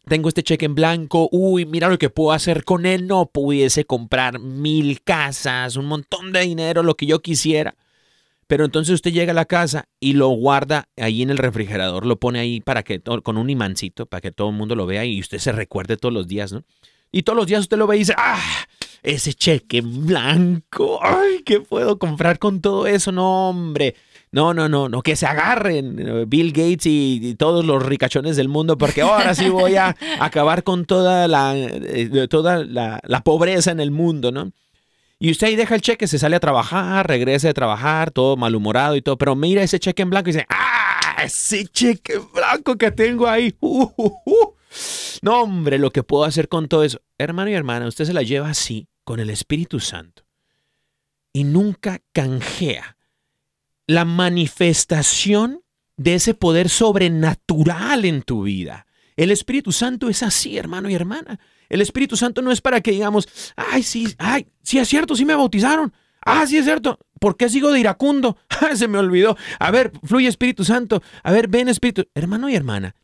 [0.09, 3.85] Tengo este cheque en blanco, uy, mira lo que puedo hacer con él, no pudiese
[3.85, 7.75] comprar mil casas, un montón de dinero, lo que yo quisiera.
[8.47, 12.19] Pero entonces usted llega a la casa y lo guarda ahí en el refrigerador, lo
[12.19, 15.21] pone ahí para que con un imancito para que todo el mundo lo vea y
[15.21, 16.65] usted se recuerde todos los días, ¿no?
[17.13, 18.67] Y todos los días usted lo ve y dice, ah,
[19.03, 23.13] ese cheque en blanco, ay, ¿qué puedo comprar con todo eso?
[23.13, 23.95] No, hombre,
[24.31, 28.49] no, no, no, no, que se agarren Bill Gates y, y todos los ricachones del
[28.49, 33.71] mundo, porque ahora sí voy a acabar con toda la, eh, toda la, la pobreza
[33.71, 34.53] en el mundo, ¿no?
[35.21, 38.95] Y usted ahí deja el cheque, se sale a trabajar, regresa de trabajar, todo malhumorado
[38.95, 41.17] y todo, pero mira ese cheque en blanco y dice, ¡ah!
[41.25, 43.55] Ese cheque en blanco que tengo ahí.
[43.61, 44.55] Uh, uh, uh.
[45.23, 47.01] No, hombre, lo que puedo hacer con todo eso.
[47.17, 50.25] Hermano y hermana, usted se la lleva así, con el Espíritu Santo,
[51.33, 52.98] y nunca canjea
[53.89, 55.63] la manifestación
[55.97, 58.87] de ese poder sobrenatural en tu vida.
[59.17, 61.41] El Espíritu Santo es así, hermano y hermana.
[61.69, 65.25] El Espíritu Santo no es para que digamos, ay, sí, ay, sí es cierto, sí
[65.25, 65.93] me bautizaron.
[66.25, 67.01] Ah, sí es cierto.
[67.19, 68.39] ¿Por qué sigo de iracundo?
[68.61, 69.37] Ah, se me olvidó.
[69.61, 71.01] A ver, fluye Espíritu Santo.
[71.23, 72.09] A ver, ven Espíritu.
[72.13, 72.97] Hermano y hermana,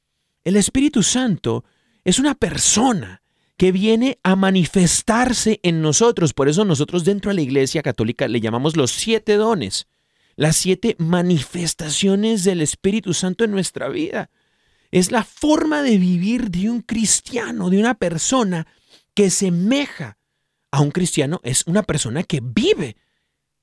[0.42, 1.64] el Espíritu Santo
[2.02, 3.22] es una persona
[3.56, 6.34] que viene a manifestarse en nosotros.
[6.34, 9.86] Por eso nosotros dentro de la Iglesia Católica le llamamos los siete dones,
[10.36, 14.30] las siete manifestaciones del Espíritu Santo en nuestra vida.
[14.90, 18.66] Es la forma de vivir de un cristiano, de una persona
[19.14, 20.18] que semeja
[20.70, 22.96] a un cristiano, es una persona que vive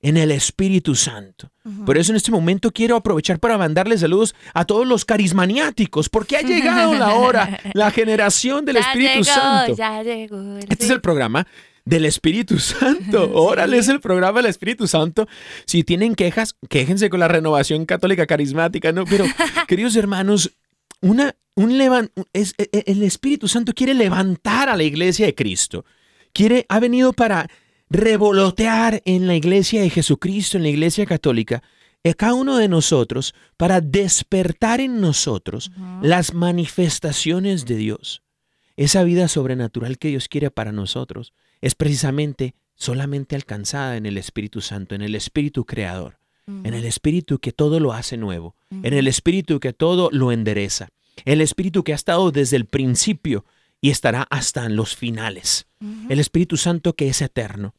[0.00, 1.52] en el Espíritu Santo.
[1.86, 6.36] Por eso en este momento quiero aprovechar para mandarle saludos a todos los carismaniáticos, porque
[6.36, 9.76] ha llegado la hora, la generación del Ya Espíritu llegó, Santo.
[9.76, 10.56] Ya llegó.
[10.56, 11.46] el Este es el programa
[11.84, 13.30] del Espíritu Santo.
[13.34, 15.26] Órale, es el programa del Espíritu Santo.
[15.66, 19.04] Si tienen quejas, quéjense con la renovación católica carismática, ¿no?
[19.04, 19.24] Pero,
[19.68, 20.52] queridos hermanos,
[21.00, 25.34] una, un levan- es, e- e- el Espíritu Santo quiere levantar a la iglesia de
[25.34, 25.84] Cristo.
[26.32, 27.48] Quiere, ha venido para
[27.90, 31.62] revolotear en la iglesia de Jesucristo, en la iglesia católica,
[32.04, 35.70] a cada uno de nosotros, para despertar en nosotros
[36.02, 38.22] las manifestaciones de Dios.
[38.76, 44.60] Esa vida sobrenatural que Dios quiere para nosotros es precisamente solamente alcanzada en el Espíritu
[44.60, 49.06] Santo, en el Espíritu Creador, en el Espíritu que todo lo hace nuevo, en el
[49.08, 50.88] Espíritu que todo lo endereza,
[51.24, 53.46] el Espíritu que ha estado desde el principio
[53.80, 55.66] y estará hasta en los finales.
[56.08, 57.74] El Espíritu Santo que es eterno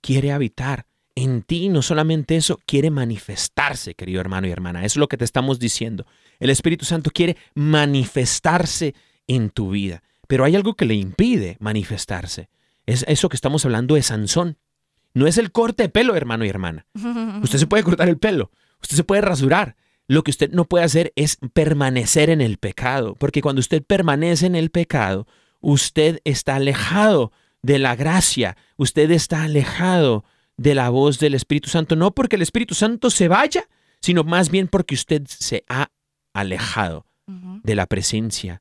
[0.00, 4.80] quiere habitar en ti, no solamente eso, quiere manifestarse, querido hermano y hermana.
[4.80, 6.06] Eso es lo que te estamos diciendo.
[6.40, 8.94] El Espíritu Santo quiere manifestarse
[9.26, 12.48] en tu vida, pero hay algo que le impide manifestarse.
[12.86, 14.58] Es eso que estamos hablando de Sansón.
[15.14, 16.86] No es el corte de pelo, hermano y hermana.
[17.42, 18.50] Usted se puede cortar el pelo,
[18.82, 19.76] usted se puede rasurar.
[20.06, 24.44] Lo que usted no puede hacer es permanecer en el pecado, porque cuando usted permanece
[24.44, 25.26] en el pecado,
[25.60, 30.24] usted está alejado de la gracia, usted está alejado
[30.58, 33.66] de la voz del Espíritu Santo, no porque el Espíritu Santo se vaya,
[34.02, 35.90] sino más bien porque usted se ha
[36.34, 38.60] alejado de la presencia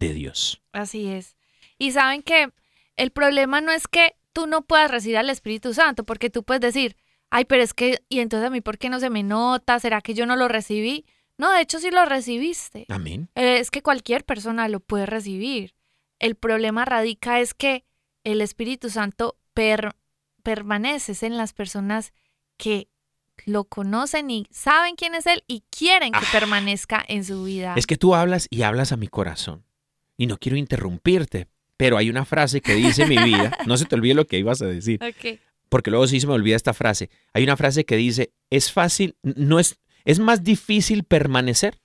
[0.00, 0.60] de Dios.
[0.72, 1.36] Así es.
[1.78, 2.52] Y saben que
[2.96, 6.60] el problema no es que tú no puedas recibir al Espíritu Santo, porque tú puedes
[6.60, 6.96] decir,
[7.30, 9.78] ay, pero es que, ¿y entonces a mí por qué no se me nota?
[9.80, 11.04] ¿Será que yo no lo recibí?
[11.38, 12.86] No, de hecho sí lo recibiste.
[12.88, 13.28] Amén.
[13.34, 15.74] Eh, Es que cualquier persona lo puede recibir.
[16.18, 17.84] El problema radica es que
[18.24, 19.96] el Espíritu Santo per-
[20.42, 22.12] permanece en las personas
[22.56, 22.88] que
[23.46, 26.28] lo conocen y saben quién es Él y quieren que Ah.
[26.32, 27.74] permanezca en su vida.
[27.76, 29.64] Es que tú hablas y hablas a mi corazón.
[30.16, 31.48] Y no quiero interrumpirte,
[31.82, 33.56] pero hay una frase que dice mi vida.
[33.66, 35.02] No se te olvide lo que ibas a decir,
[35.68, 37.10] porque luego sí se me olvida esta frase.
[37.32, 41.78] Hay una frase que dice, es fácil, no es, es más difícil permanecer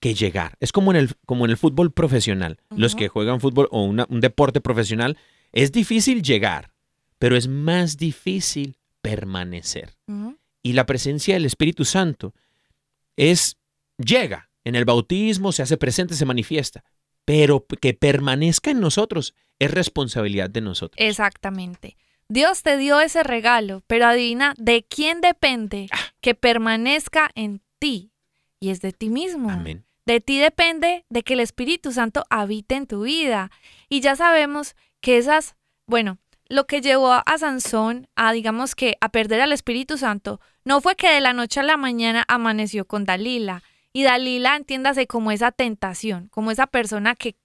[0.00, 0.54] que llegar.
[0.60, 2.58] Es como en el, como en el fútbol profesional.
[2.70, 5.16] Los que juegan fútbol o una- un deporte profesional,
[5.52, 6.70] es difícil llegar,
[7.18, 9.96] pero es más difícil permanecer.
[10.62, 12.34] Y la presencia del Espíritu Santo
[13.16, 13.56] es,
[13.98, 16.84] llega, en el bautismo, se hace presente, se manifiesta,
[17.30, 20.96] pero que permanezca en nosotros es responsabilidad de nosotros.
[20.98, 21.96] Exactamente.
[22.28, 25.98] Dios te dio ese regalo, pero adivina de quién depende Ah.
[26.20, 28.10] que permanezca en ti.
[28.58, 29.48] Y es de ti mismo.
[29.48, 29.84] Amén.
[30.06, 33.52] De ti depende de que el Espíritu Santo habite en tu vida.
[33.88, 35.54] Y ya sabemos que esas,
[35.86, 40.80] bueno, lo que llevó a Sansón a, digamos que, a perder al Espíritu Santo, no
[40.80, 43.62] fue que de la noche a la mañana amaneció con Dalila.
[43.92, 47.36] Y Dalila, entiéndase como esa tentación, como esa persona que,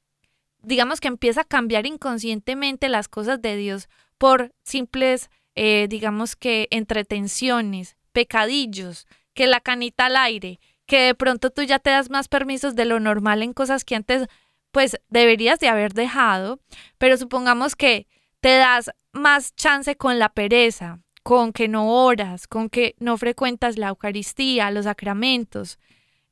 [0.61, 6.67] digamos que empieza a cambiar inconscientemente las cosas de Dios por simples, eh, digamos que,
[6.71, 12.27] entretenciones, pecadillos, que la canita al aire, que de pronto tú ya te das más
[12.27, 14.27] permisos de lo normal en cosas que antes
[14.71, 16.59] pues deberías de haber dejado,
[16.97, 18.07] pero supongamos que
[18.41, 23.77] te das más chance con la pereza, con que no oras, con que no frecuentas
[23.77, 25.79] la Eucaristía, los sacramentos.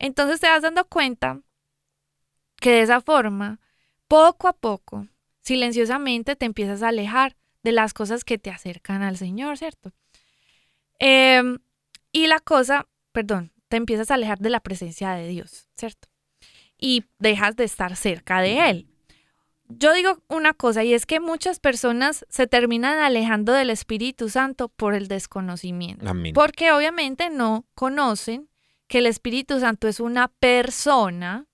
[0.03, 1.39] Entonces te vas dando cuenta
[2.57, 3.61] que de esa forma,
[4.09, 5.07] poco a poco,
[5.39, 9.93] silenciosamente te empiezas a alejar de las cosas que te acercan al Señor, ¿cierto?
[10.99, 11.59] Em,
[12.11, 16.09] y la cosa, perdón, te empiezas a alejar de la presencia de Dios, ¿cierto?
[16.77, 18.89] Y dejas de estar cerca de Él.
[19.69, 24.67] Yo digo una cosa y es que muchas personas se terminan alejando del Espíritu Santo
[24.67, 26.09] por el desconocimiento.
[26.09, 26.33] Amén.
[26.33, 28.49] Porque obviamente no conocen
[28.93, 31.47] que el Espíritu Santo es una persona,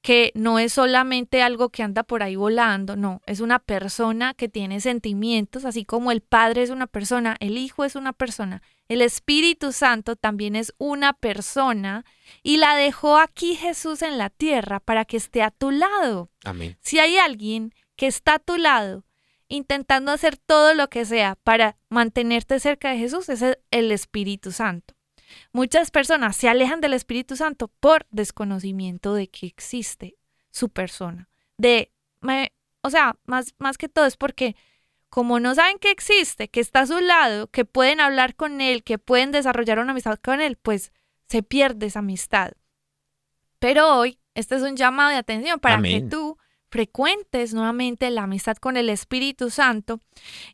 [0.00, 4.48] que no es solamente algo que anda por ahí volando, no, es una persona que
[4.48, 9.02] tiene sentimientos, así como el Padre es una persona, el Hijo es una persona, el
[9.02, 12.06] Espíritu Santo también es una persona
[12.42, 16.30] y la dejó aquí Jesús en la tierra para que esté a tu lado.
[16.46, 16.78] Amén.
[16.80, 19.04] Si hay alguien que está a tu lado
[19.48, 24.50] intentando hacer todo lo que sea para mantenerte cerca de Jesús, es el- el Espíritu
[24.50, 24.94] Santo.
[25.52, 30.16] Muchas personas se alejan del Espíritu Santo por desconocimiento de que existe
[30.50, 31.28] su persona.
[31.56, 34.56] De, me- o sea, más, más que todo es porque
[35.08, 38.84] como no saben que existe, que está a su lado, que pueden hablar con él,
[38.84, 40.92] que pueden desarrollar una amistad con él, pues
[41.28, 42.52] se pierde esa amistad.
[43.58, 46.04] Pero hoy, este es un llamado de atención para Amén.
[46.04, 46.38] que tú
[46.70, 50.00] frecuentes nuevamente la amistad con el Espíritu Santo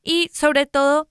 [0.02, 1.08] y sobre todo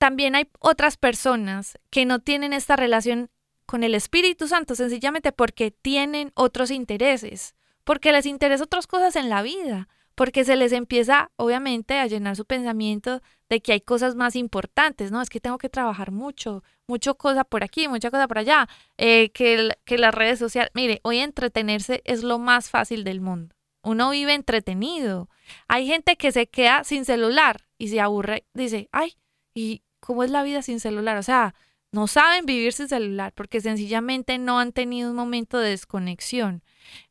[0.00, 3.28] también hay otras personas que no tienen esta relación
[3.66, 9.28] con el Espíritu Santo sencillamente porque tienen otros intereses, porque les interesa otras cosas en
[9.28, 14.14] la vida, porque se les empieza obviamente a llenar su pensamiento de que hay cosas
[14.14, 15.20] más importantes, ¿no?
[15.20, 19.30] Es que tengo que trabajar mucho, mucha cosa por aquí, mucha cosa por allá, eh,
[19.32, 23.54] que, que las redes sociales, mire, hoy entretenerse es lo más fácil del mundo.
[23.82, 25.28] Uno vive entretenido.
[25.68, 29.18] Hay gente que se queda sin celular y se aburre, dice, ay,
[29.54, 31.18] ¿y cómo es la vida sin celular?
[31.18, 31.54] O sea,
[31.92, 36.64] no saben vivir sin celular porque sencillamente no han tenido un momento de desconexión.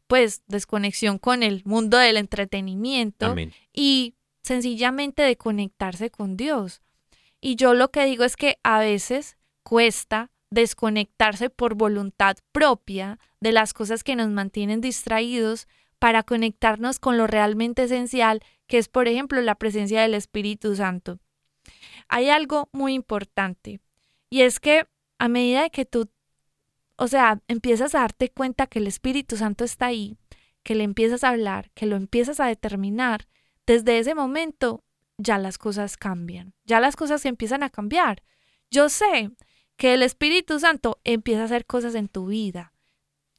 [0.07, 3.53] Pues desconexión con el mundo del entretenimiento Amén.
[3.71, 6.81] y sencillamente de conectarse con Dios.
[7.39, 13.53] Y yo lo que digo es que a veces cuesta desconectarse por voluntad propia de
[13.53, 19.07] las cosas que nos mantienen distraídos para conectarnos con lo realmente esencial, que es, por
[19.07, 21.19] ejemplo, la presencia del Espíritu Santo.
[22.08, 23.79] Hay algo muy importante
[24.29, 26.10] y es que a medida de que tú,
[26.95, 30.17] o sea, empiezas a darte cuenta que el Espíritu Santo está ahí,
[30.63, 33.27] que le empiezas a hablar, que lo empiezas a determinar,
[33.65, 34.84] desde ese momento
[35.17, 38.23] ya las cosas cambian, ya las cosas empiezan a cambiar.
[38.71, 39.32] Yo sé
[39.75, 42.73] que el Espíritu Santo empieza a hacer cosas en tu vida.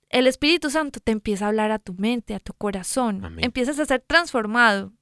[0.08, 3.24] El Espíritu Santo te empieza a hablar a tu mente, a tu corazón.
[3.24, 3.44] Amén.
[3.44, 4.92] Empiezas a ser transformado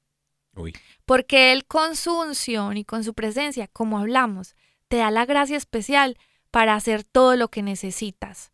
[0.58, 0.74] Uy.
[1.06, 4.56] porque Él con su unción y con su presencia, como hablamos,
[4.88, 6.18] te da la gracia especial
[6.50, 8.50] para hacer todo lo que necesitas.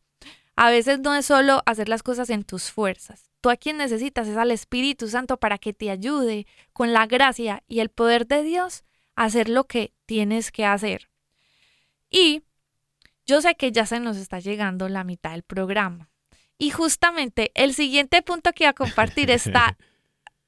[0.57, 3.31] A veces no es solo hacer las cosas en tus fuerzas.
[3.41, 7.63] Tú a quien necesitas es al Espíritu Santo para que te ayude con la gracia
[7.69, 8.85] y el poder de Dios
[9.17, 11.11] a hacer lo que tienes que hacer.
[12.09, 12.43] Y
[13.27, 16.09] yo sé que ya se nos está llegando la mitad del programa.
[16.57, 19.77] Y justamente el siguiente punto que voy a compartir está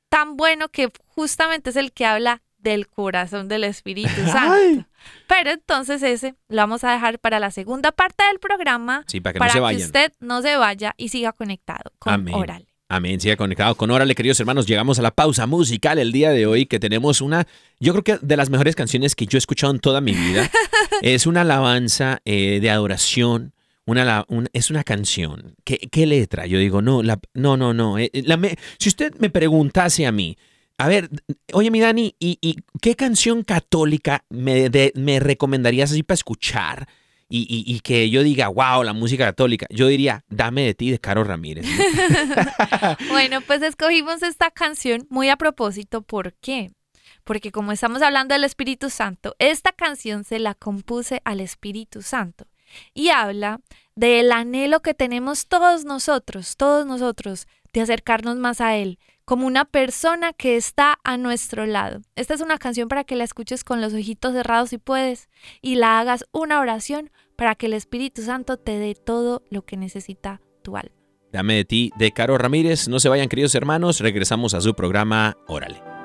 [0.09, 4.53] tan bueno que justamente es el que habla del corazón del Espíritu Santo.
[4.53, 4.85] Ay.
[5.29, 9.35] Pero entonces ese lo vamos a dejar para la segunda parte del programa Sí, para
[9.35, 12.35] que para no se que usted no se vaya y siga conectado con Amén.
[12.35, 12.67] Oral.
[12.89, 14.67] Amén, siga conectado con Órale, queridos hermanos.
[14.67, 17.47] Llegamos a la pausa musical el día de hoy, que tenemos una,
[17.81, 20.49] yo creo que de las mejores canciones que yo he escuchado en toda mi vida.
[21.03, 23.53] es una alabanza eh, de adoración.
[23.87, 25.55] Una, es una canción.
[25.65, 26.47] ¿Qué, qué letra?
[26.47, 27.99] Yo digo, no, la- no, no, no.
[27.99, 30.37] eh, la me- si usted me preguntase a mí,
[30.79, 31.09] a ver,
[31.53, 36.89] oye, mi Dani, ¿y, y qué canción católica me, me recomendarías así para escuchar?
[37.29, 40.93] y, y- y que yo diga, wow, la música católica, yo diría, dame de ti
[40.93, 41.67] de Caro Ramírez.
[43.09, 46.03] Bueno, pues escogimos esta canción muy a propósito.
[46.03, 46.71] ¿Por qué?
[47.25, 52.47] Porque como estamos hablando del Espíritu Santo, esta canción se la compuse al Espíritu Santo
[52.95, 53.61] y habla
[53.95, 59.65] del anhelo que tenemos todos nosotros, todos nosotros, de acercarnos más a Él, como una
[59.65, 62.01] persona que está a nuestro lado.
[62.15, 65.29] Esta es una canción para que la escuches con los ojitos cerrados si puedes
[65.61, 69.77] y la hagas una oración para que el Espíritu Santo te dé todo lo que
[69.77, 70.95] necesita tu alma.
[71.33, 72.89] Dame de ti de Caro Ramírez.
[72.89, 75.96] No se vayan, queridos hermanos, regresamos a su programa Órale.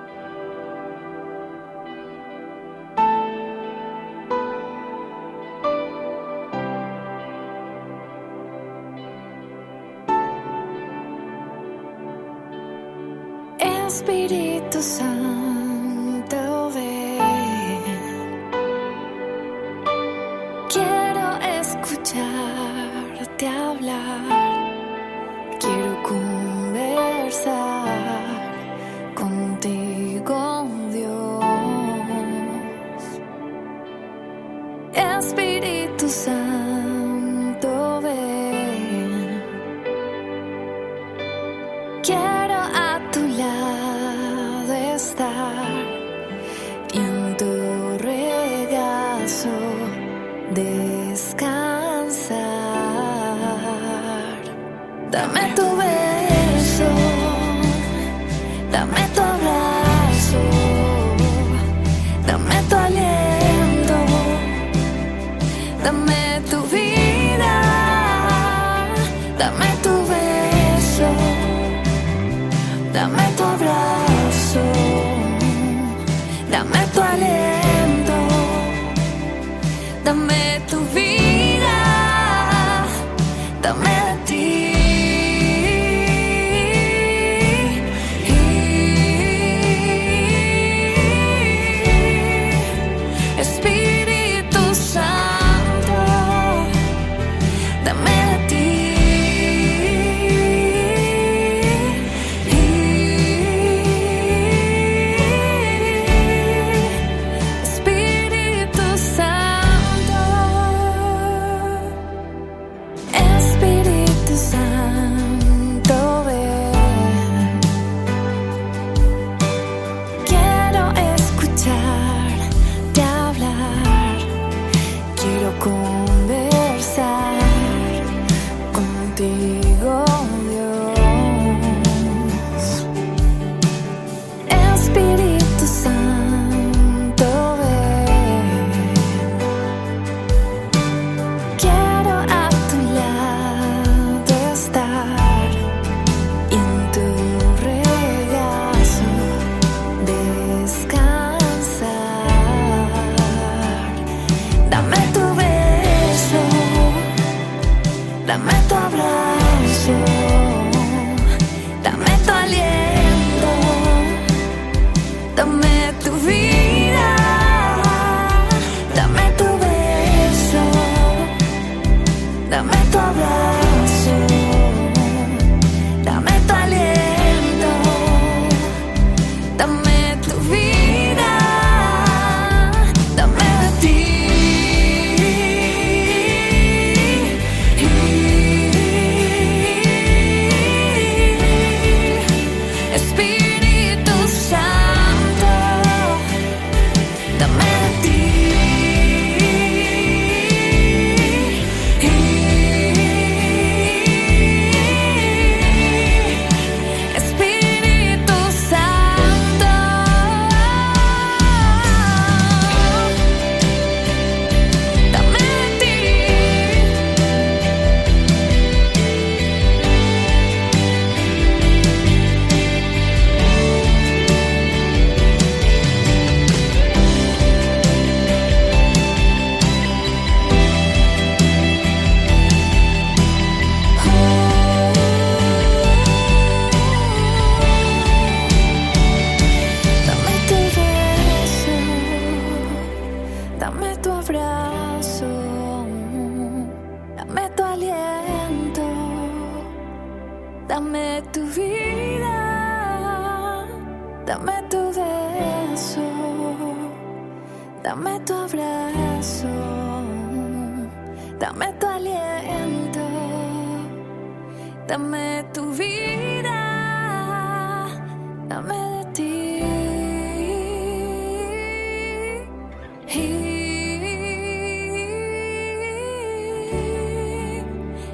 [35.21, 36.40] Espíritu Santo,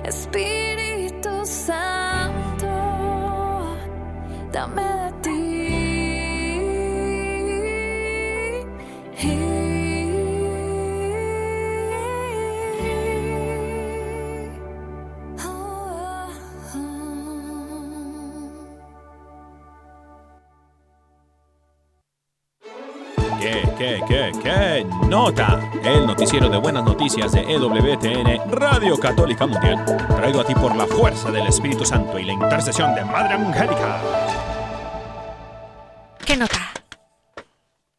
[0.07, 0.56] Espíritu
[24.07, 25.69] ¿Qué, qué, nota?
[25.83, 29.83] El noticiero de buenas noticias de EWTN, Radio Católica Mundial.
[30.15, 34.01] Traigo a ti por la fuerza del Espíritu Santo y la intercesión de Madre Angélica.
[36.25, 36.71] ¿Qué nota?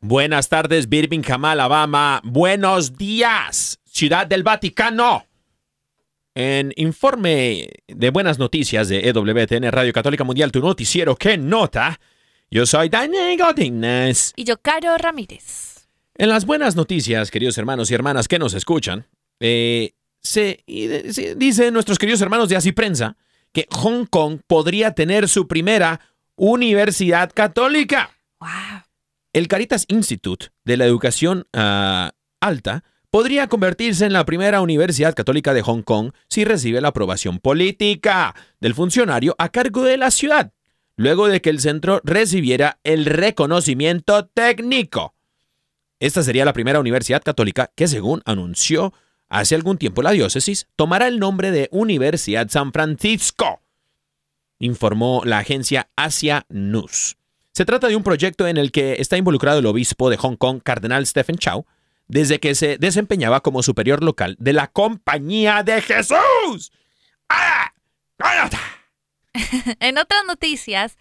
[0.01, 2.23] Buenas tardes, Birmingham, Alabama.
[2.25, 5.27] Buenos días, Ciudad del Vaticano.
[6.35, 12.01] En informe de buenas noticias de EWTN Radio Católica Mundial, tu noticiero, ¿qué nota?
[12.51, 14.33] Yo soy Daniel Godínez.
[14.37, 15.78] Y yo, Caro Ramírez.
[16.21, 19.07] En las buenas noticias, queridos hermanos y hermanas que nos escuchan,
[19.39, 20.65] eh, se,
[21.37, 23.17] dicen nuestros queridos hermanos de Así Prensa
[23.53, 26.01] que Hong Kong podría tener su primera
[26.35, 28.11] universidad católica.
[28.41, 28.83] Wow.
[29.33, 32.11] El Caritas Institute de la Educación ah,
[32.41, 37.39] Alta podría convertirse en la primera universidad católica de Hong Kong si recibe la aprobación
[37.39, 40.53] política del funcionario a cargo de la ciudad,
[40.97, 45.15] luego de que el centro recibiera el reconocimiento técnico.
[46.01, 48.93] Esta sería la primera universidad católica que, según anunció
[49.29, 53.61] hace algún tiempo la diócesis, tomará el nombre de Universidad San Francisco,
[54.59, 57.17] informó la agencia Asia News.
[57.53, 60.61] Se trata de un proyecto en el que está involucrado el obispo de Hong Kong,
[60.63, 61.67] Cardenal Stephen Chow,
[62.07, 66.73] desde que se desempeñaba como superior local de la Compañía de Jesús.
[69.81, 70.99] En otras noticias,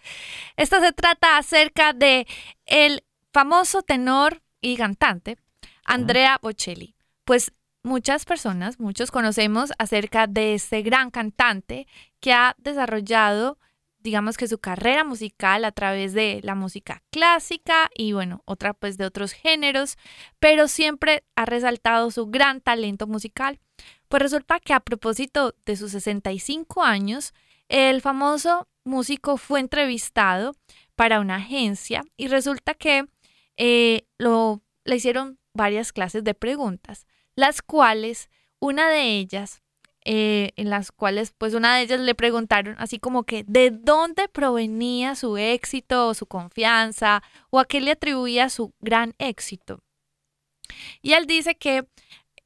[0.56, 2.26] esta se trata acerca de
[2.66, 5.36] el famoso tenor y cantante
[5.84, 6.94] Andrea Bocelli.
[7.24, 7.52] Pues
[7.82, 11.86] muchas personas, muchos conocemos acerca de este gran cantante
[12.20, 13.58] que ha desarrollado,
[13.98, 18.98] digamos que su carrera musical a través de la música clásica y bueno, otra pues
[18.98, 19.96] de otros géneros,
[20.38, 23.58] pero siempre ha resaltado su gran talento musical.
[24.08, 27.32] Pues resulta que a propósito de sus 65 años,
[27.68, 30.54] el famoso músico fue entrevistado
[30.96, 33.06] para una agencia y resulta que
[33.58, 38.30] eh, lo, le hicieron varias clases de preguntas, las cuales,
[38.60, 39.62] una de ellas,
[40.04, 44.28] eh, en las cuales, pues una de ellas le preguntaron así como que de dónde
[44.28, 49.80] provenía su éxito o su confianza o a qué le atribuía su gran éxito.
[51.02, 51.86] Y él dice que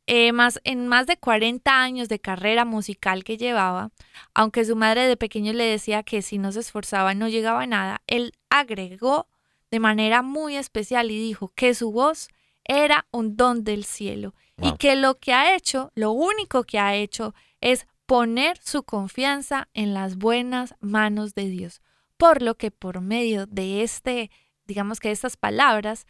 [0.06, 3.90] eh, más, en más de 40 años de carrera musical que llevaba,
[4.34, 7.66] aunque su madre de pequeño le decía que si no se esforzaba no llegaba a
[7.66, 9.28] nada, él agregó
[9.72, 12.28] de manera muy especial y dijo que su voz
[12.62, 16.94] era un don del cielo y que lo que ha hecho, lo único que ha
[16.94, 21.80] hecho es poner su confianza en las buenas manos de Dios.
[22.18, 24.30] Por lo que por medio de este,
[24.66, 26.06] digamos que estas palabras,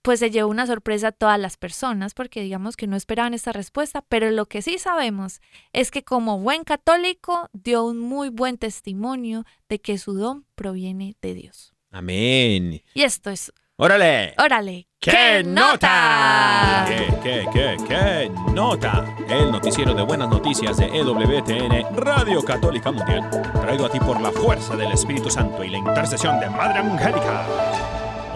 [0.00, 3.52] pues se llevó una sorpresa a todas las personas porque digamos que no esperaban esta
[3.52, 5.42] respuesta, pero lo que sí sabemos
[5.74, 11.14] es que como buen católico dio un muy buen testimonio de que su don proviene
[11.20, 11.75] de Dios.
[11.92, 12.82] Amén.
[12.94, 14.34] Y esto es, ¡Órale!
[14.38, 16.84] órale, ¡Qué nota!
[16.84, 16.84] nota!
[16.88, 19.04] ¿Qué, qué, qué, qué nota?
[19.28, 23.28] El noticiero de buenas noticias de EWTN, Radio Católica Mundial.
[23.60, 27.44] Traigo a ti por la fuerza del Espíritu Santo y la intercesión de Madre Angélica.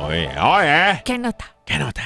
[0.03, 1.03] Oye, oye.
[1.05, 1.57] ¿Qué nota?
[1.65, 2.03] ¿Qué nota?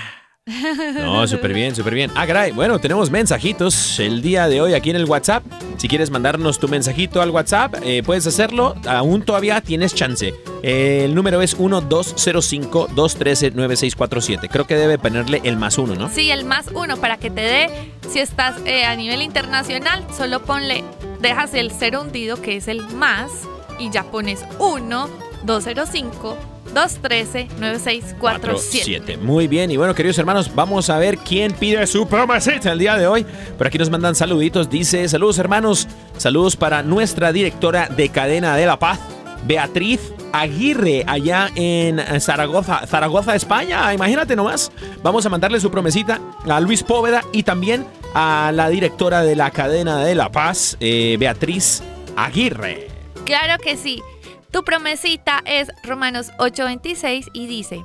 [0.95, 2.11] No, súper bien, súper bien.
[2.15, 2.53] Ah, caray.
[2.53, 5.43] Bueno, tenemos mensajitos el día de hoy aquí en el WhatsApp.
[5.79, 8.75] Si quieres mandarnos tu mensajito al WhatsApp, eh, puedes hacerlo.
[8.87, 10.35] Aún todavía tienes chance.
[10.63, 14.51] Eh, el número es 1205-213-9647.
[14.51, 16.11] Creo que debe ponerle el más uno, ¿no?
[16.11, 17.71] Sí, el más uno para que te dé,
[18.11, 20.85] si estás eh, a nivel internacional, solo ponle,
[21.21, 23.31] dejas el cero hundido que es el más
[23.79, 25.09] y ya pones 1,
[25.45, 26.37] 205,
[26.75, 28.85] 213, 9647.
[28.85, 29.16] Siete.
[29.16, 32.97] Muy bien, y bueno, queridos hermanos, vamos a ver quién pide su promesita el día
[32.97, 33.25] de hoy.
[33.57, 34.68] Por aquí nos mandan saluditos.
[34.68, 35.89] Dice: Saludos, hermanos.
[36.18, 38.99] Saludos para nuestra directora de Cadena de la Paz,
[39.47, 40.01] Beatriz
[40.33, 43.95] Aguirre, allá en Zaragoza, Zaragoza, España.
[43.95, 44.72] Imagínate nomás.
[45.03, 49.51] Vamos a mandarle su promesita a Luis Póveda y también a la directora de la
[49.51, 51.83] Cadena de la Paz, eh, Beatriz
[52.16, 52.89] Aguirre.
[53.25, 54.03] Claro que sí.
[54.55, 57.85] Tu promesita es Romanos 8:26 y dice,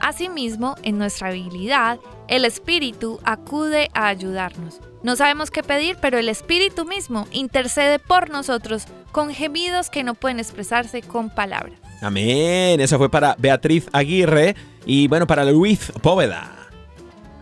[0.00, 1.98] Asimismo, en nuestra habilidad,
[2.28, 4.80] el Espíritu acude a ayudarnos.
[5.02, 10.12] No sabemos qué pedir, pero el Espíritu mismo intercede por nosotros con gemidos que no
[10.12, 11.80] pueden expresarse con palabras.
[12.02, 12.82] Amén.
[12.82, 16.54] Esa fue para Beatriz Aguirre y bueno, para Luis Póveda.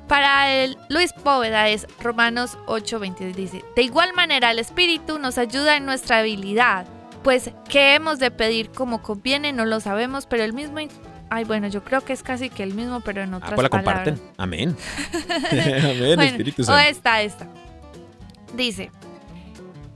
[0.07, 5.77] Para el Luis Póveda es Romanos 8:22 dice, de igual manera el Espíritu nos ayuda
[5.77, 6.87] en nuestra habilidad,
[7.23, 10.79] pues qué hemos de pedir como conviene no lo sabemos, pero el mismo...
[11.31, 13.63] Ay, bueno, yo creo que es casi que el mismo, pero en Ah, otras pues
[13.65, 14.05] la palabras.
[14.09, 14.33] comparten.
[14.39, 14.77] Amén.
[15.51, 16.89] Amén, Bueno, Espíritu O Santo.
[16.89, 17.47] esta, esta.
[18.55, 18.91] Dice,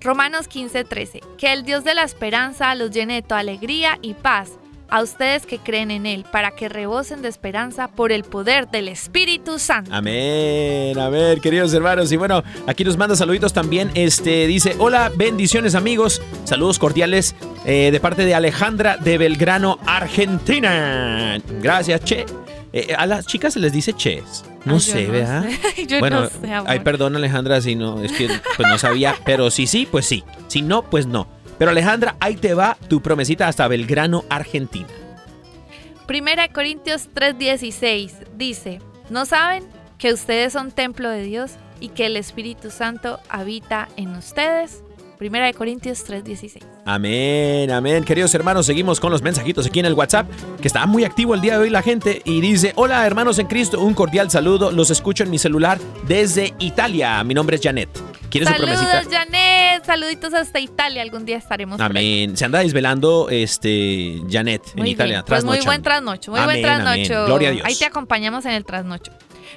[0.03, 4.51] Romanos 15:13, que el Dios de la esperanza los llene de toda alegría y paz
[4.93, 8.89] a ustedes que creen en Él, para que rebosen de esperanza por el poder del
[8.89, 9.91] Espíritu Santo.
[9.93, 12.13] Amén, amén, queridos hermanos.
[12.13, 13.91] Y bueno, aquí nos manda saluditos también.
[13.95, 16.21] Este dice: Hola, bendiciones, amigos.
[16.45, 17.35] Saludos cordiales
[17.65, 21.41] eh, de parte de Alejandra de Belgrano, Argentina.
[21.63, 22.27] Gracias, Che.
[22.75, 24.45] Eh, a las chicas se les dice Ches.
[24.67, 25.47] No sé, no ¿verdad?
[25.75, 25.87] sé.
[25.87, 29.17] Yo bueno, no sé, ay, perdón, Alejandra, si no, es que pues no sabía.
[29.25, 30.23] Pero si sí, pues sí.
[30.49, 31.27] Si no, pues no.
[31.63, 34.89] Pero Alejandra, ahí te va tu promesita hasta Belgrano, Argentina.
[36.09, 39.63] Primera Corintios 3:16 dice, ¿no saben
[39.97, 44.83] que ustedes son templo de Dios y que el Espíritu Santo habita en ustedes?
[45.23, 46.65] Primera de Corintios 3:16.
[46.85, 48.03] Amén, amén.
[48.03, 50.29] Queridos hermanos, seguimos con los mensajitos aquí en el WhatsApp,
[50.61, 53.47] que está muy activo el día de hoy la gente y dice, hola hermanos en
[53.47, 57.23] Cristo, un cordial saludo, los escucho en mi celular desde Italia.
[57.23, 57.89] Mi nombre es Janet.
[58.31, 59.17] ¿Quieres su Saludos, promesita?
[59.17, 59.85] Janet.
[59.85, 61.03] Saluditos hasta Italia.
[61.03, 61.87] Algún día estaremos por.
[61.87, 62.37] Amén.
[62.37, 65.25] Se anda desvelando este Janet en Italia.
[65.25, 67.05] Pues muy buen trasnocho, muy buen Amén, amén.
[67.07, 67.27] trasnocho.
[67.27, 67.65] Gloria a Dios.
[67.65, 69.13] Ahí te acompañamos en el trasnocho.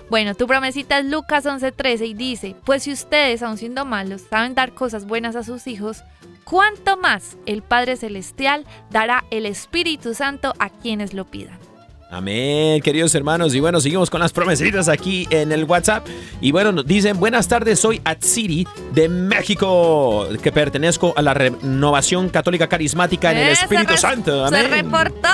[0.10, 4.54] Bueno, tu promesita es Lucas 11:13 y dice, pues si ustedes, aun siendo malos, saben
[4.54, 6.04] dar cosas buenas a sus hijos,
[6.44, 11.65] ¿cuánto más el Padre Celestial dará el Espíritu Santo a quienes lo pidan?
[12.12, 13.56] Amén, queridos hermanos.
[13.56, 16.06] Y bueno, seguimos con las promesitas aquí en el WhatsApp.
[16.40, 22.30] Y bueno, nos dicen, buenas tardes, soy Atsiri de México, que pertenezco a la renovación
[22.30, 24.48] católica carismática en el ¡Eh, se Espíritu Santo.
[24.48, 25.28] ¡Se reportó!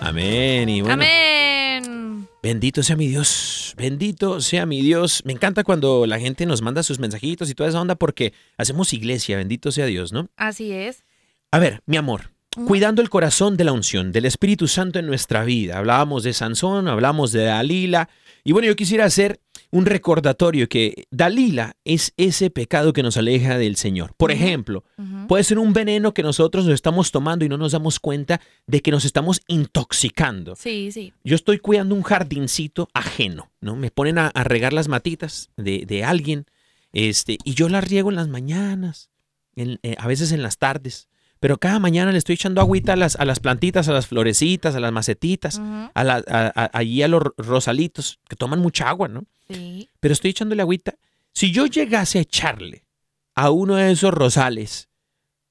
[0.00, 0.68] Amén.
[0.68, 2.28] Y bueno, Amén.
[2.44, 5.22] Bendito sea mi Dios, bendito sea mi Dios.
[5.24, 8.92] Me encanta cuando la gente nos manda sus mensajitos y toda esa onda porque hacemos
[8.92, 10.28] iglesia, bendito sea Dios, ¿no?
[10.36, 11.04] Así es.
[11.50, 12.32] A ver, mi amor,
[12.66, 15.78] cuidando el corazón de la unción, del Espíritu Santo en nuestra vida.
[15.78, 18.10] Hablábamos de Sansón, hablamos de Dalila.
[18.46, 19.40] Y bueno, yo quisiera hacer
[19.70, 24.12] un recordatorio que Dalila es ese pecado que nos aleja del Señor.
[24.18, 24.84] Por ejemplo,
[25.28, 28.82] puede ser un veneno que nosotros nos estamos tomando y no nos damos cuenta de
[28.82, 30.56] que nos estamos intoxicando.
[30.56, 31.12] Sí, sí.
[31.24, 33.76] Yo estoy cuidando un jardincito ajeno, ¿no?
[33.76, 36.46] Me ponen a, a regar las matitas de, de alguien,
[36.92, 39.10] este, y yo las riego en las mañanas,
[39.56, 41.08] en- eh, a veces en las tardes,
[41.44, 44.74] pero cada mañana le estoy echando agüita a las, a las plantitas, a las florecitas,
[44.74, 45.58] a las macetitas,
[45.92, 49.24] a la- a- a- allí a los ro- rosalitos, que toman mucha agua, ¿no?
[49.50, 49.90] Sí.
[50.00, 50.94] Pero estoy echándole agüita.
[51.34, 52.86] Si yo llegase a echarle
[53.34, 54.88] a uno de esos rosales,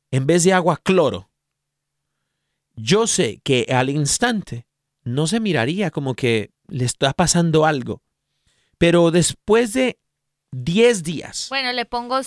[0.09, 1.29] en vez de agua, cloro,
[2.75, 4.65] yo sé que al instante
[5.03, 8.01] no se miraría como que le está pasando algo.
[8.79, 9.99] Pero después de
[10.51, 12.23] 10 días, Bueno, le pongo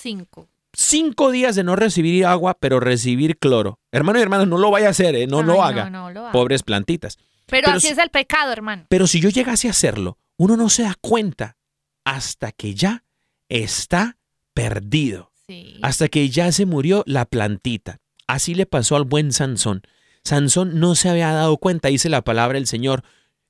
[0.76, 1.26] cinco.
[1.26, 3.80] 5 días de no recibir agua, pero recibir cloro.
[3.92, 5.26] Hermano y hermano, no lo vaya a hacer, ¿eh?
[5.26, 5.88] no lo haga.
[5.90, 6.32] No, no lo haga.
[6.32, 7.16] Pobres plantitas.
[7.46, 8.84] Pero, pero así si- es el pecado, hermano.
[8.88, 11.56] Pero si yo llegase a hacerlo, uno no se da cuenta
[12.04, 13.04] hasta que ya
[13.48, 14.16] está
[14.54, 15.32] perdido.
[15.48, 15.78] Sí.
[15.80, 17.98] hasta que ya se murió la plantita.
[18.26, 19.82] Así le pasó al buen Sansón.
[20.24, 23.04] Sansón no se había dado cuenta, dice la palabra del Señor.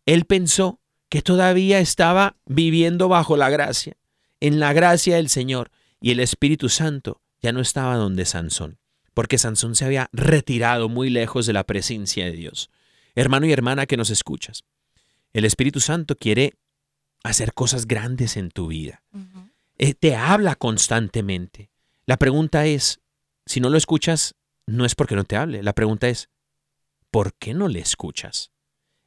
[0.05, 3.97] Él pensó que todavía estaba viviendo bajo la gracia,
[4.41, 5.71] en la gracia del Señor,
[6.01, 8.79] y el Espíritu Santo ya no estaba donde Sansón,
[9.15, 12.71] porque Sansón se había retirado muy lejos de la presencia de Dios.
[13.15, 14.65] Hermano y hermana que nos escuchas,
[15.33, 16.55] el Espíritu Santo quiere
[17.23, 19.03] hacer cosas grandes en tu vida.
[19.79, 21.71] Eh, te habla constantemente.
[22.07, 23.01] La pregunta es,
[23.45, 24.35] si no lo escuchas,
[24.67, 25.63] no es porque no te hable.
[25.63, 26.31] La pregunta es,
[27.11, 28.53] ¿por qué no le escuchas?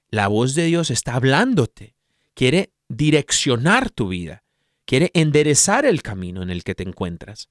[0.10, 1.96] La voz de Dios está hablándote.
[2.34, 4.44] Quiere direccionar tu vida.
[4.90, 7.48] Quiere enderezar el camino en el que te encuentras.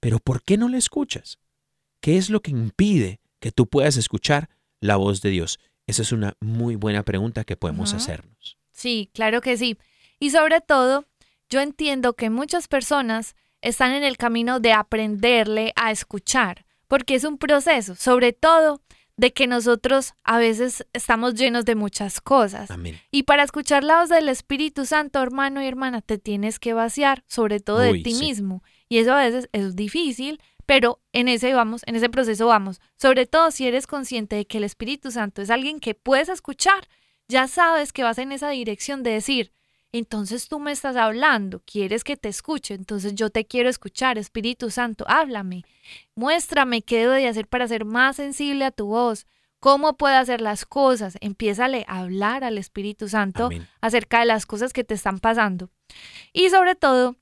[0.00, 1.38] Pero ¿por qué no le escuchas?
[2.00, 5.60] ¿Qué es lo que impide que tú puedas escuchar la voz de Dios?
[5.86, 8.58] Esa es una muy buena pregunta que podemos hacernos.
[8.72, 9.78] Sí, claro que sí.
[10.18, 11.06] Y sobre todo,
[11.48, 17.22] yo entiendo que muchas personas están en el camino de aprenderle a escuchar, porque es
[17.22, 18.82] un proceso, sobre todo
[19.16, 22.70] de que nosotros a veces estamos llenos de muchas cosas.
[22.70, 22.98] Amén.
[23.10, 27.22] Y para escuchar la voz del Espíritu Santo, hermano y hermana, te tienes que vaciar,
[27.26, 28.24] sobre todo de ti sí.
[28.24, 28.62] mismo.
[28.88, 32.80] Y eso a veces es difícil, pero en ese vamos, en ese proceso vamos.
[32.96, 36.88] Sobre todo si eres consciente de que el Espíritu Santo es alguien que puedes escuchar,
[37.28, 39.52] ya sabes que vas en esa dirección de decir,
[39.92, 44.70] entonces tú me estás hablando, quieres que te escuche, entonces yo te quiero escuchar, Espíritu
[44.70, 45.64] Santo, háblame,
[46.14, 49.26] muéstrame qué debo de hacer para ser más sensible a tu voz,
[49.60, 53.68] cómo puedo hacer las cosas, empiézale a hablar al Espíritu Santo Amén.
[53.82, 55.70] acerca de las cosas que te están pasando.
[56.32, 57.16] Y sobre todo,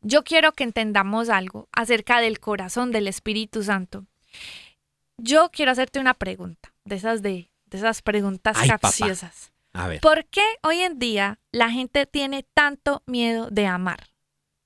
[0.00, 4.06] yo quiero que entendamos algo acerca del corazón del Espíritu Santo.
[5.18, 8.90] Yo quiero hacerte una pregunta, de esas de, de esas preguntas Ay, papá.
[9.76, 9.84] Capciosas.
[9.84, 10.00] A ver.
[10.00, 14.08] ¿Por qué hoy en día la gente tiene tanto miedo de amar?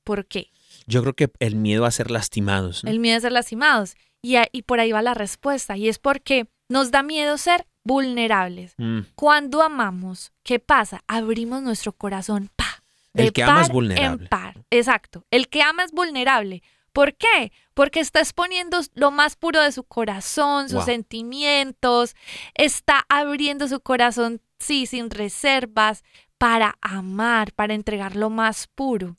[0.05, 0.51] ¿Por qué?
[0.87, 2.85] Yo creo que el miedo a ser lastimados.
[2.85, 2.91] ¿no?
[2.91, 3.95] El miedo a ser lastimados.
[4.23, 5.77] Y, a- y por ahí va la respuesta.
[5.77, 8.75] Y es porque nos da miedo ser vulnerables.
[8.79, 11.03] Mm, Cuando amamos, ¿qué pasa?
[11.07, 12.51] Abrimos nuestro corazón.
[12.57, 12.83] ¡pa!
[13.15, 14.23] El que ama es vulnerable.
[14.25, 14.55] En par.
[14.71, 15.25] Exacto.
[15.31, 16.63] El que ama es vulnerable.
[16.93, 17.53] ¿Por qué?
[17.75, 20.85] Porque está exponiendo lo más puro de su corazón, sus Wow.
[20.87, 22.15] sentimientos,
[22.55, 26.05] está abriendo su corazón, sí, sin reservas,
[26.39, 29.17] para amar, para entregar lo más puro.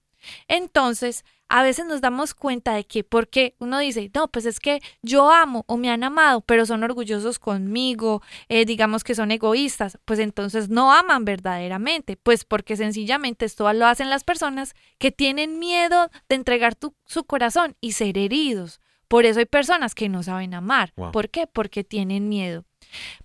[0.48, 4.82] Entonces, a veces nos damos cuenta de que, porque uno dice, no, pues es que
[5.02, 9.98] yo amo o me han amado, pero son orgullosos conmigo, eh, digamos que son egoístas,
[10.06, 15.60] pues entonces no aman verdaderamente, pues porque sencillamente esto lo hacen las personas que tienen
[15.60, 18.80] miedo de entregar tu- su corazón y ser heridos.
[19.08, 20.94] Por eso hay personas que no saben amar.
[20.96, 21.12] Wow.
[21.12, 21.46] ¿Por qué?
[21.48, 22.64] Porque tienen miedo.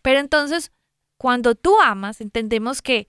[0.02, 0.72] Pero entonces,
[1.16, 3.08] cuando tú amas, entendemos que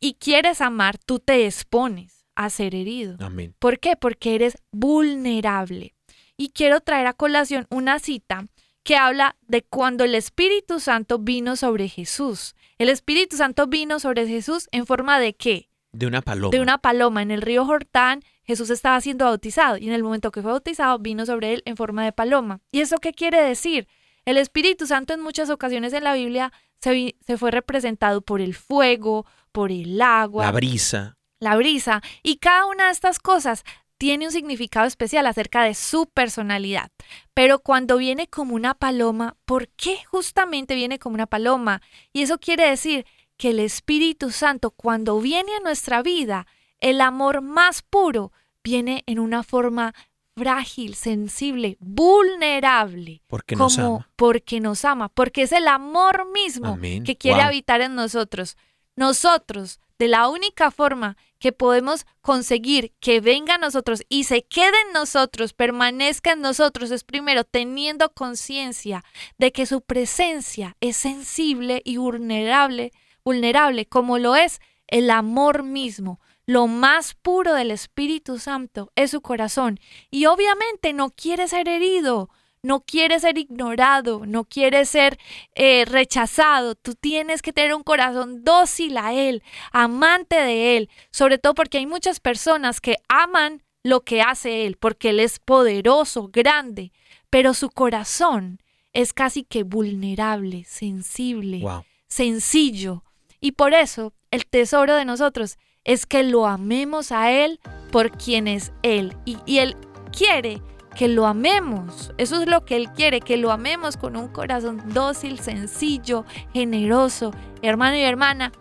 [0.00, 3.16] y quieres amar, tú te expones a ser herido.
[3.20, 3.54] Amén.
[3.58, 3.96] ¿Por qué?
[3.96, 5.94] Porque eres vulnerable.
[6.36, 8.46] Y quiero traer a colación una cita
[8.82, 12.54] que habla de cuando el Espíritu Santo vino sobre Jesús.
[12.78, 15.68] El Espíritu Santo vino sobre Jesús en forma de qué?
[15.92, 16.50] De una paloma.
[16.50, 17.20] De una paloma.
[17.20, 20.98] En el río Jordán Jesús estaba siendo bautizado y en el momento que fue bautizado
[20.98, 22.60] vino sobre él en forma de paloma.
[22.72, 23.86] ¿Y eso qué quiere decir?
[24.24, 29.26] El Espíritu Santo en muchas ocasiones en la Biblia se, fue representado por el fuego,
[29.52, 31.16] por el agua, La brisa.
[31.40, 33.64] la brisa, y cada una de estas cosas
[33.98, 36.90] tiene un significado especial acerca de su personalidad.
[37.34, 41.82] Pero cuando viene como una paloma, ¿por qué justamente viene como una paloma?
[42.12, 43.04] Y eso quiere decir
[43.36, 46.46] que el Espíritu Santo, cuando viene a nuestra vida,
[46.78, 48.32] el amor más puro
[48.64, 49.94] viene en una forma
[50.36, 53.22] frágil, sensible, vulnerable.
[53.26, 54.08] Porque nos como ama.
[54.16, 57.04] porque nos ama, porque es el amor mismo Amén.
[57.04, 57.46] que quiere Wow.
[57.46, 58.56] habitar en nosotros.
[58.96, 64.76] Nosotros, de la única forma que podemos conseguir que venga a nosotros y se quede
[64.86, 69.04] en nosotros, permanezca en nosotros, es primero teniendo conciencia
[69.38, 72.92] de que su presencia es sensible y vulnerable,
[73.24, 76.20] vulnerable como lo es el amor mismo.
[76.50, 79.78] Lo más puro del Espíritu Santo es su corazón
[80.10, 82.28] y obviamente no quiere ser herido,
[82.60, 85.16] no quiere ser ignorado, no quiere ser
[85.54, 86.74] eh, rechazado.
[86.74, 91.78] Tú tienes que tener un corazón dócil a Él, amante de Él, sobre todo porque
[91.78, 96.90] hay muchas personas que aman lo que hace Él, porque Él es poderoso, grande,
[97.30, 98.58] pero su corazón
[98.92, 101.84] es casi que vulnerable, sensible, Wow.
[102.08, 103.04] sencillo.
[103.40, 107.60] Y por eso el tesoro de nosotros es que lo amemos a Él
[107.90, 109.16] por quien es Él.
[109.24, 109.76] Y, y Él
[110.16, 110.62] quiere
[110.96, 112.12] que lo amemos.
[112.18, 117.32] Eso es lo que Él quiere, que lo amemos con un corazón dócil, sencillo, generoso.
[117.62, 118.52] Hermano y hermana,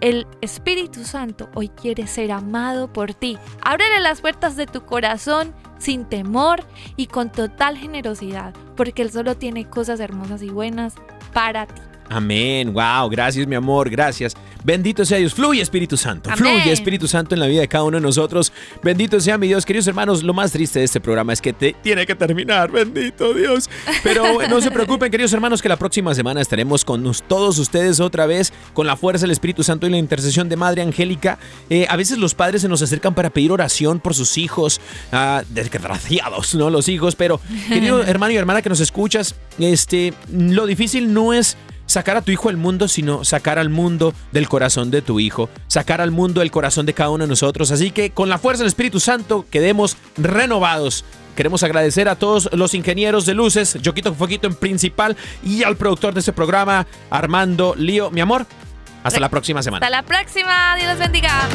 [0.00, 3.38] el Espíritu Santo hoy quiere ser amado por ti.
[3.62, 6.64] Ábrele las puertas de tu corazón sin temor
[6.96, 10.94] y con total generosidad, porque Él solo tiene cosas hermosas y buenas
[11.32, 11.80] para ti.
[12.12, 12.72] Amén.
[12.72, 13.08] Wow.
[13.10, 13.88] Gracias, mi amor.
[13.88, 14.34] Gracias.
[14.64, 15.34] Bendito sea Dios.
[15.34, 16.30] Fluye Espíritu Santo.
[16.30, 16.38] Amén.
[16.38, 18.52] Fluye Espíritu Santo en la vida de cada uno de nosotros.
[18.82, 19.64] Bendito sea mi Dios.
[19.64, 22.70] Queridos hermanos, lo más triste de este programa es que te tiene que terminar.
[22.70, 23.68] Bendito Dios.
[24.02, 28.26] Pero no se preocupen, queridos hermanos, que la próxima semana estaremos con todos ustedes otra
[28.26, 31.38] vez con la fuerza del Espíritu Santo y la intercesión de Madre Angélica.
[31.70, 34.80] Eh, a veces los padres se nos acercan para pedir oración por sus hijos.
[35.12, 36.70] ah, desgraciados, ¿no?
[36.70, 37.16] Los hijos.
[37.16, 41.56] Pero, querido hermano y hermana que nos escuchas, este, lo difícil no es
[41.92, 45.48] sacar a tu hijo del mundo, sino sacar al mundo del corazón de tu hijo,
[45.68, 47.70] sacar al mundo del corazón de cada uno de nosotros.
[47.70, 51.04] Así que con la fuerza del Espíritu Santo quedemos renovados.
[51.36, 56.12] Queremos agradecer a todos los ingenieros de luces, Yoquito Foquito en principal, y al productor
[56.12, 58.10] de este programa, Armando Lío.
[58.10, 58.46] Mi amor,
[59.02, 59.86] hasta la próxima semana.
[59.86, 60.76] Hasta la próxima.
[60.76, 61.48] Dios bendiga.